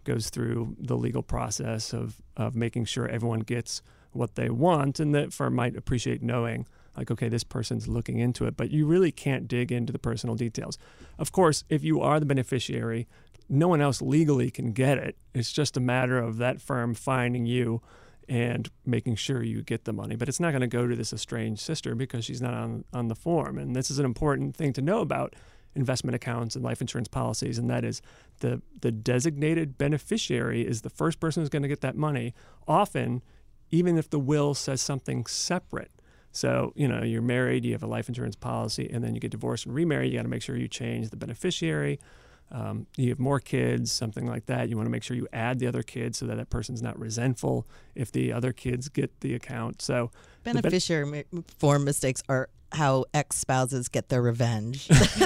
Goes 0.04 0.30
through 0.30 0.76
the 0.80 0.96
legal 0.96 1.24
process 1.24 1.94
of 1.94 2.22
of 2.36 2.56
making 2.56 2.86
sure 2.86 3.08
everyone 3.08 3.42
gets 3.42 3.82
what 4.12 4.36
they 4.36 4.50
want, 4.50 5.00
and 5.00 5.14
the 5.14 5.30
firm 5.32 5.56
might 5.56 5.76
appreciate 5.76 6.22
knowing 6.22 6.66
like 6.98 7.12
okay 7.12 7.30
this 7.30 7.44
person's 7.44 7.88
looking 7.88 8.18
into 8.18 8.46
it 8.46 8.58
but 8.58 8.72
you 8.72 8.86
really 8.86 9.12
can't 9.12 9.48
dig 9.48 9.72
into 9.72 9.94
the 9.94 10.00
personal 10.00 10.36
details 10.36 10.78
of 11.18 11.32
course 11.32 11.64
if 11.70 11.84
you 11.84 12.02
are 12.02 12.20
the 12.20 12.26
beneficiary 12.26 13.08
no 13.50 13.68
one 13.68 13.82
else 13.82 14.02
legally 14.02 14.52
can 14.52 14.72
get 14.72 14.98
it 14.98 15.16
it's 15.34 15.52
just 15.52 15.78
a 15.78 15.80
matter 15.80 16.18
of 16.18 16.38
that 16.38 16.62
firm 16.62 16.94
finding 16.94 17.46
you 17.46 17.82
and 18.30 18.70
making 18.86 19.16
sure 19.16 19.42
you 19.42 19.62
get 19.62 19.86
the 19.86 19.94
money 19.94 20.16
but 20.16 20.28
it's 20.28 20.40
not 20.40 20.52
going 20.52 20.62
to 20.62 20.68
go 20.68 20.88
to 20.88 20.96
this 20.96 21.14
estranged 21.14 21.62
sister 21.62 21.96
because 21.96 22.26
she's 22.26 22.42
not 22.42 22.54
on 22.54 22.84
on 22.94 23.08
the 23.08 23.16
form 23.16 23.58
and 23.58 23.76
this 23.76 23.90
is 23.90 24.00
an 24.00 24.06
important 24.06 24.56
thing 24.56 24.74
to 24.74 24.82
know 24.82 25.00
about 25.00 25.36
investment 25.76 26.16
accounts 26.16 26.56
and 26.56 26.64
life 26.64 26.82
insurance 26.82 27.08
policies 27.08 27.58
and 27.58 27.70
that 27.70 27.86
is 27.86 28.02
the 28.40 28.62
the 28.82 28.92
designated 28.92 29.78
beneficiary 29.78 30.66
is 30.66 30.82
the 30.82 30.90
first 30.90 31.20
person 31.20 31.42
who's 31.42 31.50
going 31.50 31.62
to 31.62 31.68
get 31.68 31.82
that 31.82 31.96
money 31.96 32.34
often 32.68 33.22
even 33.70 33.98
if 33.98 34.10
the 34.10 34.20
will 34.20 34.54
says 34.54 34.82
something 34.82 35.26
separate 35.26 35.92
so, 36.38 36.72
you 36.76 36.88
know, 36.88 37.02
you're 37.04 37.24
married, 37.24 37.66
you 37.66 37.72
have 37.72 37.82
a 37.82 37.88
life 37.88 38.10
insurance 38.10 38.36
policy, 38.36 38.88
and 38.94 39.04
then 39.04 39.16
you 39.16 39.20
get 39.20 39.32
divorced 39.32 39.66
and 39.66 39.74
remarry. 39.74 40.08
You 40.08 40.18
got 40.18 40.22
to 40.22 40.30
make 40.30 40.44
sure 40.44 40.56
you 40.56 40.68
change 40.68 41.10
the 41.10 41.18
beneficiary. 41.18 42.00
Um, 42.52 42.88
you 42.96 43.10
have 43.10 43.20
more 43.20 43.40
kids, 43.42 43.92
something 43.92 44.26
like 44.26 44.46
that. 44.46 44.70
You 44.70 44.78
want 44.78 44.88
to 44.88 44.92
make 44.92 45.04
sure 45.04 45.18
you 45.18 45.28
add 45.34 45.60
the 45.60 45.68
other 45.68 45.84
kids 45.84 46.18
so 46.18 46.26
that 46.28 46.38
that 46.38 46.50
person's 46.50 46.82
not 46.82 46.98
resentful 46.98 47.68
if 47.94 48.12
the 48.12 48.32
other 48.32 48.54
kids 48.54 48.88
get 48.90 49.20
the 49.20 49.34
account. 49.34 49.82
So, 49.82 50.12
the 50.44 50.54
ben- 50.54 50.62
Beneficiary 50.62 51.26
form 51.58 51.84
mistakes 51.84 52.24
are 52.30 52.48
how 52.72 53.06
ex 53.14 53.38
spouses 53.38 53.88
get 53.90 54.10
their 54.10 54.22
revenge, 54.22 54.88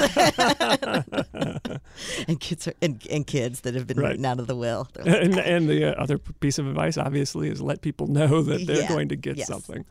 and 2.28 2.40
kids 2.40 2.68
are, 2.68 2.74
and, 2.82 3.06
and 3.10 3.26
kids 3.28 3.62
that 3.62 3.76
have 3.76 3.88
been 3.88 3.98
Right. 4.00 4.10
written 4.10 4.26
out 4.26 4.40
of 4.40 4.48
the 4.48 4.56
will. 4.56 4.88
Like, 4.96 5.06
and, 5.24 5.40
and 5.40 5.70
the 5.70 5.96
uh, 5.98 6.02
other 6.02 6.18
piece 6.18 6.60
of 6.60 6.68
advice, 6.68 6.98
obviously, 6.98 7.50
is 7.50 7.62
let 7.62 7.82
people 7.82 8.08
know 8.08 8.42
that 8.44 8.66
they're 8.66 8.82
Yeah. 8.82 8.88
going 8.88 9.10
to 9.10 9.16
get 9.16 9.38
Yes. 9.38 9.48
something. 9.48 9.86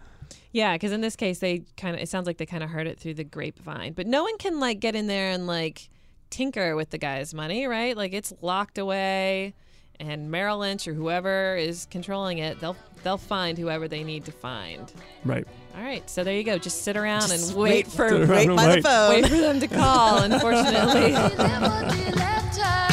Yeah, 0.52 0.74
because 0.74 0.92
in 0.92 1.00
this 1.00 1.16
case, 1.16 1.38
they 1.38 1.62
kind 1.76 1.94
of, 1.94 2.02
it 2.02 2.08
sounds 2.08 2.26
like 2.26 2.38
they 2.38 2.46
kind 2.46 2.62
of 2.64 2.70
heard 2.70 2.86
it 2.86 2.98
through 2.98 3.14
the 3.14 3.24
grapevine. 3.24 3.92
But 3.92 4.06
no 4.06 4.22
one 4.24 4.36
can 4.38 4.58
like 4.60 4.80
get 4.80 4.96
in 4.96 5.06
there 5.06 5.30
and 5.30 5.46
like 5.46 5.88
tinker 6.30 6.76
with 6.76 6.90
the 6.90 6.98
guy's 6.98 7.34
money, 7.34 7.66
right? 7.66 7.96
Like 7.96 8.12
it's 8.12 8.32
locked 8.40 8.78
away, 8.78 9.54
and 9.98 10.30
Merrill 10.30 10.58
Lynch 10.58 10.88
or 10.88 10.94
whoever 10.94 11.56
is 11.56 11.86
controlling 11.90 12.38
it, 12.38 12.60
they'll 12.60 12.76
they'll 13.02 13.18
find 13.18 13.58
whoever 13.58 13.88
they 13.88 14.04
need 14.04 14.24
to 14.26 14.32
find. 14.32 14.92
Right. 15.24 15.46
All 15.76 15.82
right, 15.82 16.08
so 16.10 16.24
there 16.24 16.34
you 16.34 16.42
go. 16.44 16.58
Just 16.58 16.82
sit 16.82 16.96
around 16.96 17.28
Just 17.28 17.50
and 17.50 17.60
wait 17.60 17.86
for 17.86 18.26
wait 18.26 18.48
and 18.48 18.56
by 18.56 18.66
wait. 18.66 18.76
the 18.76 18.88
phone. 18.88 19.10
wait 19.10 19.26
for 19.26 19.36
them 19.36 19.60
to 19.60 19.68
call. 19.68 20.22
Unfortunately. 20.22 21.14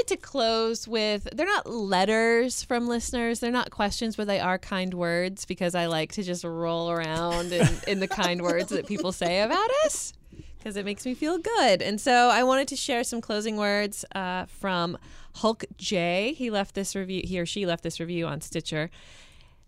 wanted 0.00 0.16
to 0.16 0.26
close 0.26 0.88
with 0.88 1.28
they're 1.34 1.46
not 1.46 1.68
letters 1.68 2.62
from 2.62 2.88
listeners, 2.88 3.40
they're 3.40 3.50
not 3.50 3.70
questions, 3.70 4.16
but 4.16 4.26
they 4.26 4.40
are 4.40 4.58
kind 4.58 4.94
words 4.94 5.44
because 5.44 5.74
I 5.74 5.86
like 5.86 6.12
to 6.12 6.22
just 6.22 6.42
roll 6.42 6.90
around 6.90 7.52
in, 7.52 7.68
in 7.86 8.00
the 8.00 8.08
kind 8.08 8.40
words 8.42 8.70
that 8.70 8.86
people 8.86 9.12
say 9.12 9.42
about 9.42 9.68
us 9.84 10.14
because 10.58 10.76
it 10.76 10.86
makes 10.86 11.04
me 11.04 11.14
feel 11.14 11.38
good. 11.38 11.82
And 11.82 12.00
so 12.00 12.30
I 12.30 12.42
wanted 12.44 12.68
to 12.68 12.76
share 12.76 13.04
some 13.04 13.20
closing 13.20 13.56
words 13.56 14.04
uh, 14.14 14.46
from 14.46 14.96
Hulk 15.36 15.64
J. 15.76 16.32
He 16.34 16.50
left 16.50 16.74
this 16.74 16.96
review, 16.96 17.22
he 17.24 17.38
or 17.38 17.44
she 17.44 17.66
left 17.66 17.82
this 17.82 18.00
review 18.00 18.26
on 18.26 18.40
Stitcher. 18.40 18.90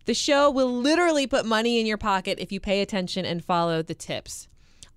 The 0.06 0.14
show 0.14 0.50
will 0.50 0.72
literally 0.72 1.26
put 1.26 1.44
money 1.44 1.78
in 1.78 1.86
your 1.86 1.98
pocket 1.98 2.38
if 2.40 2.50
you 2.52 2.58
pay 2.58 2.80
attention 2.80 3.26
and 3.26 3.44
follow 3.44 3.82
the 3.82 3.94
tips. 3.94 4.48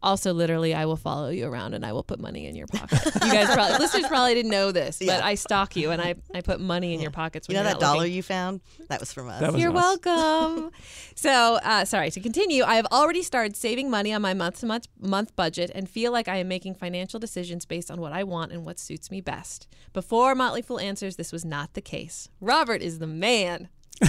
Also, 0.06 0.34
literally, 0.34 0.74
I 0.76 0.86
will 0.86 0.96
follow 0.98 1.30
you 1.30 1.48
around 1.48 1.74
and 1.74 1.84
I 1.86 1.91
will 1.91 2.04
put 2.04 2.20
money 2.20 2.46
in 2.46 2.56
your 2.56 2.68
pocket. 2.68 3.02
You 3.26 3.32
guys 3.34 3.48
probably, 3.54 3.78
listeners 3.80 4.08
probably 4.08 4.36
didn't 4.36 4.52
know 4.52 4.72
this, 4.72 5.00
but 5.00 5.08
Yeah. 5.08 5.26
I 5.26 5.34
stalk 5.36 5.76
you 5.76 5.89
and 5.89 6.00
I, 6.02 6.13
I 6.34 6.41
put 6.41 6.60
money 6.60 6.94
in 6.94 7.02
your 7.02 7.10
pockets. 7.12 7.48
When 7.48 7.58
you 7.58 7.63
know 7.63 7.70
you're 7.70 7.74
that 7.80 7.82
dollar 7.82 8.00
looking. 8.02 8.13
you 8.13 8.22
found? 8.24 8.62
That 8.89 9.00
was 9.00 9.12
from 9.12 9.28
us. 9.30 9.41
Was 9.41 9.60
You're 9.60 9.76
us. 9.76 10.00
welcome. 10.06 10.72
so, 11.15 11.56
uh, 11.63 11.86
sorry 11.86 12.12
to 12.12 12.20
continue. 12.20 12.63
I 12.63 12.76
have 12.76 12.86
already 12.91 13.24
started 13.24 13.56
saving 13.58 13.89
money 13.89 14.13
on 14.13 14.22
my 14.22 14.36
month 14.36 14.60
to 14.60 14.68
month 14.68 14.88
month 15.02 15.36
budget 15.36 15.72
and 15.74 15.89
feel 15.89 16.12
like 16.12 16.28
I 16.28 16.38
am 16.38 16.48
making 16.48 16.76
financial 16.76 17.20
decisions 17.20 17.65
based 17.65 17.89
on 17.89 18.00
what 18.00 18.13
I 18.13 18.24
want 18.24 18.52
and 18.52 18.63
what 18.63 18.78
suits 18.78 19.10
me 19.10 19.22
best. 19.22 19.68
Before 19.91 20.36
Motley 20.36 20.62
Fool 20.62 20.80
answers, 20.80 21.15
this 21.15 21.32
was 21.32 21.44
not 21.44 21.74
the 21.74 21.82
case. 21.82 22.30
Robert 22.39 22.82
is 22.84 23.00
the 23.00 23.08
man. 23.08 23.70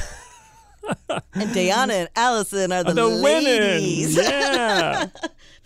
and 1.35 1.53
Diana 1.53 1.93
and 1.95 2.09
Alison 2.15 2.71
are 2.71 2.85
the, 2.85 2.93
The 2.93 3.07
ladies. 3.07 4.17
women. 4.17 4.31
Yeah. 4.33 5.07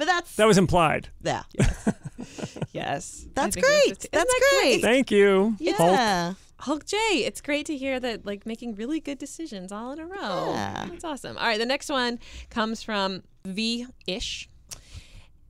But 0.00 0.06
that's 0.06 0.34
that 0.36 0.46
was 0.46 0.56
implied. 0.58 1.08
yeah. 1.22 1.42
Yes, 2.72 3.24
I 3.26 3.30
That's 3.34 3.56
great. 3.56 3.88
just- 3.88 4.12
That's 4.12 4.32
that 4.32 4.58
great. 4.62 4.80
Thank 4.82 5.10
you. 5.10 5.56
Hulk. 5.76 5.92
Yeah. 5.92 6.34
Hulk 6.60 6.84
J, 6.86 6.96
it's 7.24 7.40
great 7.40 7.66
to 7.66 7.76
hear 7.76 7.98
that 7.98 8.24
like 8.24 8.46
making 8.46 8.74
really 8.76 9.00
good 9.00 9.18
decisions 9.18 9.72
all 9.72 9.92
in 9.92 9.98
a 9.98 10.06
row. 10.06 10.52
Yeah. 10.54 10.86
That's 10.88 11.04
awesome. 11.04 11.36
All 11.38 11.46
right, 11.46 11.58
the 11.58 11.66
next 11.66 11.88
one 11.90 12.18
comes 12.48 12.82
from 12.82 13.22
V 13.44 13.86
Ish. 14.06 14.48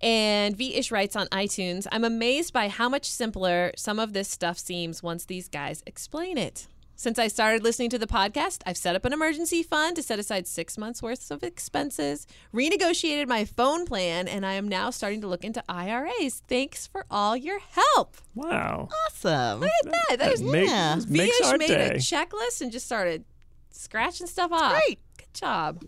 And 0.01 0.57
V 0.57 0.75
Ish 0.77 0.91
writes 0.91 1.15
on 1.17 1.27
iTunes, 1.29 1.87
I'm 1.93 2.05
amazed 2.05 2.53
by 2.53 2.69
how 2.69 2.89
much 2.89 3.05
simpler 3.11 3.73
some 3.77 3.99
of 3.99 4.13
this 4.15 4.29
stuff 4.29 4.59
seems 4.59 5.03
once 5.03 5.27
these 5.27 5.49
guys 5.49 5.83
explain 5.87 6.39
it. 6.39 6.67
Since 7.01 7.19
I 7.19 7.29
started 7.29 7.63
listening 7.65 7.89
to 7.91 7.99
the 7.99 8.07
podcast, 8.07 8.61
I've 8.67 8.77
set 8.77 8.95
up 8.95 9.07
an 9.07 9.15
emergency 9.15 9.63
fund 9.63 9.97
to 9.97 10.03
set 10.03 10.19
aside 10.19 10.47
six 10.47 10.77
months 10.77 11.01
worth 11.01 11.31
of 11.31 11.43
expenses, 11.43 12.27
renegotiated 12.53 13.27
my 13.27 13.47
phone 13.47 13.87
plan, 13.87 14.29
and 14.29 14.45
I 14.45 14.53
am 14.53 14.69
now 14.69 14.91
starting 14.91 15.23
to 15.23 15.27
look 15.27 15.43
into 15.43 15.65
IRAs. 15.67 16.43
Thanks 16.47 16.87
for 16.87 17.07
all 17.11 17.35
your 17.39 17.59
help. 17.71 18.19
Wow. 18.35 18.91
Awesome. 19.07 19.61
Look 19.61 19.71
at 19.87 19.91
that. 20.11 20.19
That 20.19 20.31
was 20.31 20.43
make- 20.43 20.69
Yeah. 20.69 20.97
makes 21.09 21.39
Vish 21.39 21.47
our 21.47 21.57
made 21.57 21.69
day. 21.69 21.89
a 21.89 21.95
checklist 21.95 22.61
and 22.61 22.71
just 22.71 22.85
started 22.85 23.25
scratching 23.71 24.27
stuff 24.27 24.53
off. 24.53 24.73
Great. 24.73 24.99
Good 25.17 25.33
job. 25.33 25.83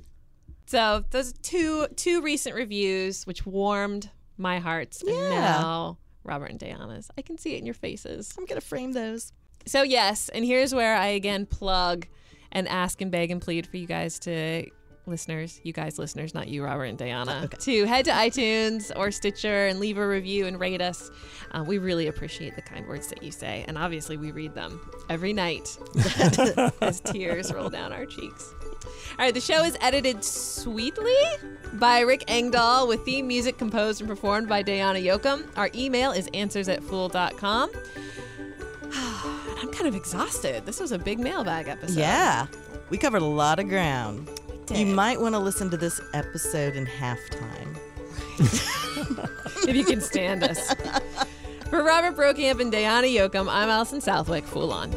So 0.64 1.04
those 1.10 1.34
two 1.42 1.88
two 1.94 2.22
recent 2.22 2.56
reviews, 2.56 3.26
which 3.26 3.44
warmed 3.44 4.08
my 4.38 4.60
hearts, 4.60 5.02
and 5.02 5.10
Yeah. 5.10 5.28
now 5.28 5.98
Robert 6.24 6.46
and 6.52 6.58
Diana's. 6.58 7.10
I 7.18 7.20
can 7.20 7.36
see 7.36 7.54
it 7.54 7.58
in 7.58 7.66
your 7.66 7.74
faces. 7.74 8.32
I'm 8.38 8.46
gonna 8.46 8.62
frame 8.62 8.92
those. 8.92 9.34
So 9.66 9.82
yes, 9.82 10.28
and 10.28 10.44
here's 10.44 10.74
where 10.74 10.96
I 10.96 11.08
again 11.08 11.46
plug 11.46 12.06
and 12.50 12.68
ask 12.68 13.00
and 13.00 13.10
beg 13.10 13.30
and 13.30 13.40
plead 13.40 13.66
for 13.66 13.76
you 13.76 13.86
guys 13.86 14.18
to 14.20 14.66
listeners, 15.06 15.60
you 15.64 15.72
guys 15.72 15.98
listeners, 15.98 16.34
not 16.34 16.48
you, 16.48 16.62
Robert 16.64 16.84
and 16.84 16.98
Diana, 16.98 17.48
to 17.60 17.86
head 17.86 18.04
to 18.04 18.10
iTunes 18.12 18.92
or 18.94 19.10
Stitcher 19.10 19.66
and 19.66 19.80
leave 19.80 19.98
a 19.98 20.06
review 20.06 20.46
and 20.46 20.60
rate 20.60 20.80
us. 20.80 21.10
Uh, 21.50 21.64
we 21.66 21.78
really 21.78 22.06
appreciate 22.06 22.54
the 22.54 22.62
kind 22.62 22.86
words 22.86 23.08
that 23.08 23.22
you 23.22 23.32
say, 23.32 23.64
and 23.68 23.76
obviously 23.76 24.16
we 24.16 24.30
read 24.30 24.54
them 24.54 24.80
every 25.08 25.32
night 25.32 25.76
as 26.80 27.00
tears 27.00 27.52
roll 27.52 27.68
down 27.68 27.92
our 27.92 28.06
cheeks. 28.06 28.54
All 29.18 29.24
right, 29.26 29.34
the 29.34 29.40
show 29.40 29.64
is 29.64 29.76
edited 29.80 30.24
sweetly 30.24 31.14
by 31.74 32.00
Rick 32.00 32.24
Engdahl 32.28 32.88
with 32.88 33.04
theme 33.04 33.26
music 33.26 33.58
composed 33.58 34.00
and 34.00 34.08
performed 34.08 34.48
by 34.48 34.62
Diana 34.62 34.98
Yochim. 34.98 35.46
Our 35.56 35.70
email 35.74 36.12
is 36.12 36.28
answers 36.32 36.68
at 36.68 36.82
fool.com. 36.82 37.70
Kind 39.72 39.86
of 39.86 39.94
exhausted. 39.94 40.66
This 40.66 40.80
was 40.80 40.92
a 40.92 40.98
big 40.98 41.18
mailbag 41.18 41.68
episode. 41.68 41.98
Yeah. 41.98 42.46
We 42.90 42.98
covered 42.98 43.22
a 43.22 43.26
lot 43.26 43.58
of 43.58 43.68
ground. 43.68 44.28
You 44.72 44.86
might 44.86 45.20
want 45.20 45.34
to 45.34 45.38
listen 45.38 45.70
to 45.70 45.76
this 45.76 46.00
episode 46.14 46.76
in 46.76 46.86
halftime. 46.86 47.76
if 49.68 49.76
you 49.76 49.84
can 49.84 50.00
stand 50.00 50.44
us. 50.44 50.74
For 51.68 51.82
Robert 51.82 52.16
Brokamp 52.16 52.60
and 52.60 52.70
Diana 52.70 53.06
Yochim, 53.06 53.50
I'm 53.50 53.68
Alison 53.68 54.00
Southwick. 54.00 54.44
Fool 54.44 54.72
on. 54.72 54.90